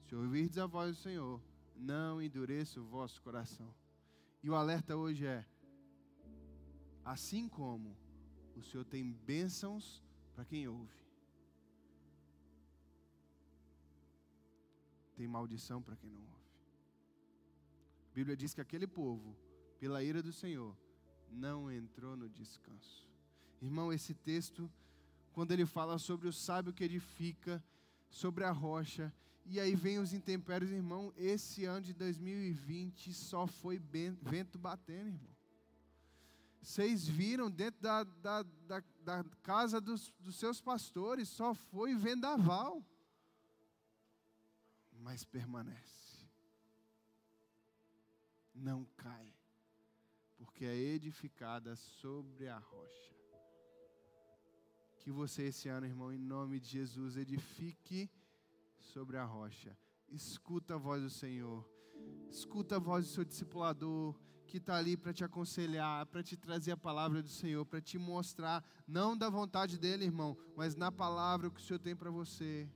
Se 0.07 0.15
ouvirdes 0.15 0.59
a 0.59 0.67
voz 0.67 0.95
do 0.95 1.03
Senhor, 1.03 1.41
não 1.75 2.21
endureça 2.21 2.79
o 2.79 2.85
vosso 2.85 3.23
coração. 3.23 3.75
E 4.43 4.51
o 4.51 4.55
alerta 4.55 4.95
hoje 4.95 5.25
é: 5.25 5.43
assim 7.03 7.49
como 7.49 7.97
o 8.55 8.63
Senhor 8.63 8.85
tem 8.85 9.11
bênçãos 9.11 10.05
para 10.35 10.45
quem 10.45 10.69
ouve, 10.69 11.04
tem 15.17 15.27
maldição 15.27 15.81
para 15.83 15.97
quem 15.97 16.11
não 16.11 16.21
ouve. 16.21 16.45
A 18.11 18.15
Bíblia 18.15 18.37
diz 18.37 18.55
que 18.55 18.61
aquele 18.61 18.87
povo, 18.87 19.37
pela 19.79 20.03
ira 20.03 20.23
do 20.23 20.33
Senhor, 20.33 20.77
não 21.31 21.71
entrou 21.71 22.17
no 22.17 22.29
descanso. 22.29 23.09
Irmão, 23.61 23.93
esse 23.93 24.15
texto, 24.15 24.71
quando 25.33 25.53
ele 25.53 25.67
fala 25.67 25.99
sobre 25.99 26.29
o 26.29 26.33
sábio 26.33 26.73
que 26.73 26.85
edifica, 26.85 27.63
sobre 28.09 28.45
a 28.45 28.53
rocha, 28.53 29.13
e 29.47 29.59
aí 29.61 29.75
vem 29.75 29.99
os 29.99 30.13
intempérios, 30.13 30.71
irmão, 30.71 31.13
esse 31.17 31.65
ano 31.65 31.83
de 31.83 31.93
2020 31.93 33.13
só 33.13 33.47
foi 33.47 33.79
vento 34.23 34.59
batendo, 34.59 35.09
irmão. 35.09 35.35
Vocês 36.63 37.07
viram 37.07 37.51
dentro 37.51 37.83
da, 37.83 38.05
da, 38.05 38.43
da, 38.43 38.83
da 39.03 39.25
casa 39.43 39.81
dos, 39.81 40.11
dos 40.21 40.37
seus 40.37 40.63
pastores, 40.63 41.29
só 41.29 41.55
foi 41.55 41.95
vendaval 41.95 42.83
mas 45.05 45.23
permanece. 45.23 46.27
Não 48.55 48.87
cai, 48.97 49.31
porque 50.39 50.65
é 50.65 50.75
edificada 50.75 51.77
sobre 51.77 52.49
a 52.49 52.57
rocha. 52.57 53.15
Que 55.01 55.13
você 55.13 55.43
esse 55.43 55.69
ano, 55.69 55.85
irmão, 55.85 56.11
em 56.11 56.19
nome 56.19 56.59
de 56.59 56.69
Jesus, 56.69 57.19
edifique 57.19 58.11
sobre 58.79 59.19
a 59.19 59.25
rocha. 59.25 59.77
Escuta 60.09 60.77
a 60.77 60.79
voz 60.79 61.03
do 61.03 61.11
Senhor. 61.11 61.69
Escuta 62.31 62.77
a 62.77 62.79
voz 62.79 63.05
do 63.05 63.11
seu 63.13 63.25
discipulador 63.27 64.19
que 64.47 64.57
está 64.57 64.77
ali 64.77 64.97
para 64.97 65.13
te 65.13 65.23
aconselhar, 65.23 66.07
para 66.07 66.23
te 66.23 66.35
trazer 66.37 66.73
a 66.73 66.77
palavra 66.79 67.23
do 67.23 67.29
Senhor, 67.29 67.67
para 67.67 67.81
te 67.81 67.99
mostrar, 67.99 68.65
não 68.87 69.17
da 69.17 69.29
vontade 69.29 69.79
dele, 69.79 70.07
irmão, 70.07 70.37
mas 70.57 70.75
na 70.75 70.91
palavra 70.91 71.51
que 71.51 71.61
o 71.61 71.63
Senhor 71.63 71.79
tem 71.79 71.95
para 71.95 72.11
você 72.11 72.71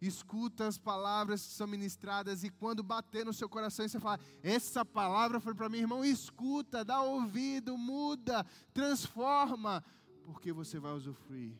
escuta 0.00 0.66
as 0.66 0.78
palavras 0.78 1.46
que 1.46 1.52
são 1.52 1.66
ministradas 1.66 2.42
e 2.42 2.50
quando 2.50 2.82
bater 2.82 3.24
no 3.24 3.32
seu 3.34 3.48
coração 3.48 3.86
você 3.86 4.00
fala, 4.00 4.18
essa 4.42 4.84
palavra 4.84 5.40
foi 5.40 5.54
para 5.54 5.68
mim, 5.68 5.78
irmão, 5.78 6.04
escuta, 6.04 6.84
dá 6.84 7.02
ouvido, 7.02 7.76
muda, 7.76 8.44
transforma, 8.72 9.84
porque 10.24 10.52
você 10.52 10.78
vai 10.78 10.92
usufruir 10.92 11.54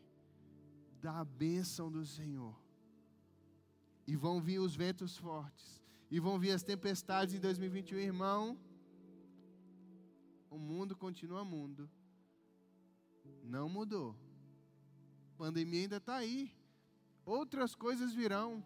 da 1.02 1.24
bênção 1.24 1.90
do 1.90 2.04
Senhor. 2.04 2.54
E 4.06 4.16
vão 4.16 4.40
vir 4.40 4.58
os 4.58 4.74
ventos 4.74 5.16
fortes, 5.16 5.80
e 6.10 6.18
vão 6.18 6.38
vir 6.38 6.52
as 6.52 6.62
tempestades 6.62 7.34
em 7.34 7.40
2021, 7.40 7.98
irmão. 7.98 8.58
O 10.50 10.58
mundo 10.58 10.96
continua 10.96 11.44
mundo, 11.44 11.88
não 13.44 13.68
mudou. 13.68 14.16
A 15.34 15.38
pandemia 15.38 15.82
ainda 15.82 15.98
está 15.98 16.16
aí 16.16 16.52
outras 17.24 17.74
coisas 17.74 18.12
virão. 18.12 18.62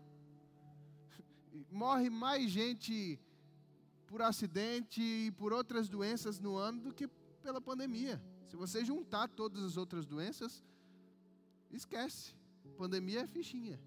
Morre 1.70 2.10
mais 2.10 2.50
gente 2.50 3.18
por 4.06 4.22
acidente 4.22 5.02
e 5.02 5.32
por 5.32 5.52
outras 5.52 5.88
doenças 5.88 6.38
no 6.38 6.56
ano 6.56 6.80
do 6.80 6.94
que 6.94 7.08
pela 7.42 7.60
pandemia. 7.60 8.22
Se 8.46 8.56
você 8.56 8.84
juntar 8.84 9.28
todas 9.28 9.62
as 9.64 9.76
outras 9.76 10.06
doenças, 10.06 10.64
esquece. 11.70 12.34
Pandemia 12.76 13.22
é 13.22 13.26
fichinha. 13.26 13.80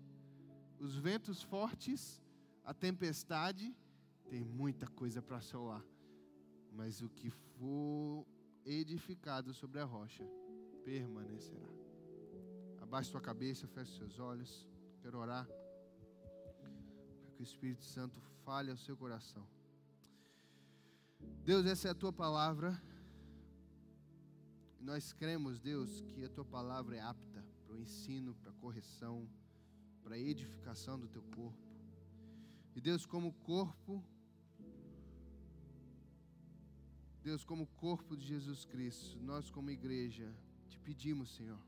Os 0.79 0.95
ventos 0.95 1.41
fortes, 1.41 2.21
a 2.63 2.73
tempestade, 2.73 3.75
tem 4.29 4.43
muita 4.43 4.87
coisa 4.87 5.21
para 5.21 5.41
solar. 5.41 5.83
Mas 6.71 7.01
o 7.01 7.09
que 7.09 7.29
for 7.29 8.25
edificado 8.65 9.53
sobre 9.53 9.79
a 9.79 9.85
rocha 9.85 10.23
permanecerá. 10.83 11.86
Abaixe 12.87 13.11
sua 13.11 13.19
cabeça, 13.19 13.67
feche 13.67 13.97
seus 13.97 14.17
olhos. 14.17 14.65
Quero 15.01 15.17
orar 15.17 15.45
para 15.45 17.31
que 17.35 17.41
o 17.41 17.43
Espírito 17.43 17.83
Santo 17.83 18.17
fale 18.45 18.71
ao 18.71 18.77
seu 18.77 18.95
coração. 18.95 19.45
Deus, 21.43 21.65
essa 21.65 21.89
é 21.89 21.91
a 21.91 21.95
tua 21.95 22.13
palavra. 22.13 22.81
E 24.79 24.83
nós 24.85 25.11
cremos, 25.11 25.59
Deus, 25.59 25.99
que 26.13 26.23
a 26.23 26.29
tua 26.29 26.45
palavra 26.45 26.95
é 26.95 27.01
apta 27.01 27.45
para 27.65 27.75
o 27.75 27.77
ensino, 27.77 28.33
para 28.35 28.51
a 28.51 28.55
correção, 28.55 29.29
para 30.01 30.15
a 30.15 30.19
edificação 30.19 30.97
do 30.97 31.09
teu 31.09 31.23
corpo. 31.23 31.67
E 32.73 32.79
Deus, 32.79 33.05
como 33.05 33.33
corpo, 33.33 34.01
Deus, 37.21 37.43
como 37.43 37.67
corpo 37.67 38.15
de 38.15 38.25
Jesus 38.25 38.63
Cristo, 38.63 39.19
nós 39.19 39.49
como 39.49 39.71
igreja, 39.71 40.33
te 40.69 40.79
pedimos, 40.79 41.35
Senhor, 41.35 41.59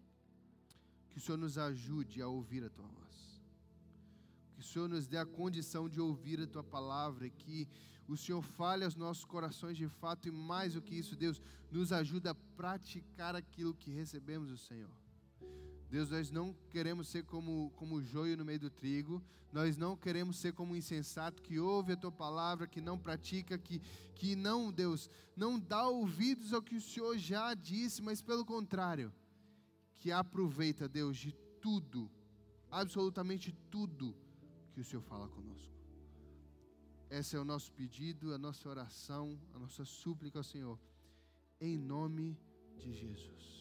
que 1.10 1.18
o 1.18 1.22
Senhor 1.22 1.38
nos 1.38 1.58
ajude 1.58 2.22
a 2.22 2.28
ouvir 2.28 2.64
a 2.64 2.70
tua 2.70 2.86
voz. 2.86 3.42
Que 4.54 4.62
o 4.62 4.64
Senhor 4.64 4.88
nos 4.88 5.08
dê 5.08 5.18
a 5.18 5.26
condição 5.26 5.90
de 5.90 6.00
ouvir 6.00 6.40
a 6.42 6.48
tua 6.48 6.64
palavra 6.64 7.30
que 7.30 7.68
o 8.08 8.18
Senhor 8.18 8.42
fale 8.42 8.84
aos 8.84 8.96
nossos 8.96 9.24
corações 9.24 9.78
de 9.78 9.88
fato 9.88 10.28
e 10.28 10.32
mais 10.32 10.74
do 10.74 10.82
que 10.82 10.96
isso, 10.96 11.16
Deus, 11.16 11.42
nos 11.72 11.92
ajuda 11.92 12.32
a 12.32 12.36
praticar 12.36 13.36
aquilo 13.36 13.74
que 13.74 13.92
recebemos 13.92 14.50
do 14.50 14.58
Senhor. 14.58 14.90
Deus, 15.90 16.10
nós 16.10 16.30
não 16.32 16.56
queremos 16.70 17.08
ser 17.08 17.24
como, 17.24 17.72
como 17.76 17.96
o 17.96 18.04
joio 18.04 18.38
no 18.38 18.46
meio 18.46 18.60
do 18.60 18.70
trigo, 18.70 19.24
nós 19.52 19.78
não 19.78 19.96
queremos 19.96 20.38
ser 20.38 20.54
como 20.54 20.74
o 20.74 20.78
insensato 20.78 21.42
que 21.42 21.60
ouve 21.60 21.94
a 21.94 21.98
tua 21.98 22.12
palavra, 22.12 22.68
que 22.68 22.80
não 22.80 22.98
pratica, 22.98 23.58
que, 23.58 23.80
que 24.14 24.36
não, 24.36 24.72
Deus, 24.72 25.10
não 25.36 25.60
dá 25.60 25.88
ouvidos 25.88 26.54
ao 26.54 26.62
que 26.62 26.76
o 26.76 26.82
Senhor 26.82 27.18
já 27.18 27.54
disse, 27.56 28.02
mas 28.02 28.22
pelo 28.22 28.46
contrário, 28.46 29.12
que 30.00 30.12
aproveita, 30.12 30.88
Deus, 30.88 31.18
de 31.18 31.32
tudo, 31.62 32.10
absolutamente 32.72 33.52
tudo 33.70 34.16
que 34.72 34.80
o 34.80 34.86
Senhor 34.86 35.02
fala 35.02 35.28
conosco. 35.28 35.74
Esse 37.10 37.36
é 37.36 37.40
o 37.40 37.46
nosso 37.46 37.72
pedido, 37.74 38.34
a 38.34 38.38
nossa 38.38 38.70
oração, 38.70 39.40
a 39.54 39.60
nossa 39.60 39.84
súplica 39.84 40.40
ao 40.40 40.44
Senhor, 40.44 40.80
em 41.60 41.78
nome 41.78 42.38
de 42.78 42.94
Jesus. 42.94 43.59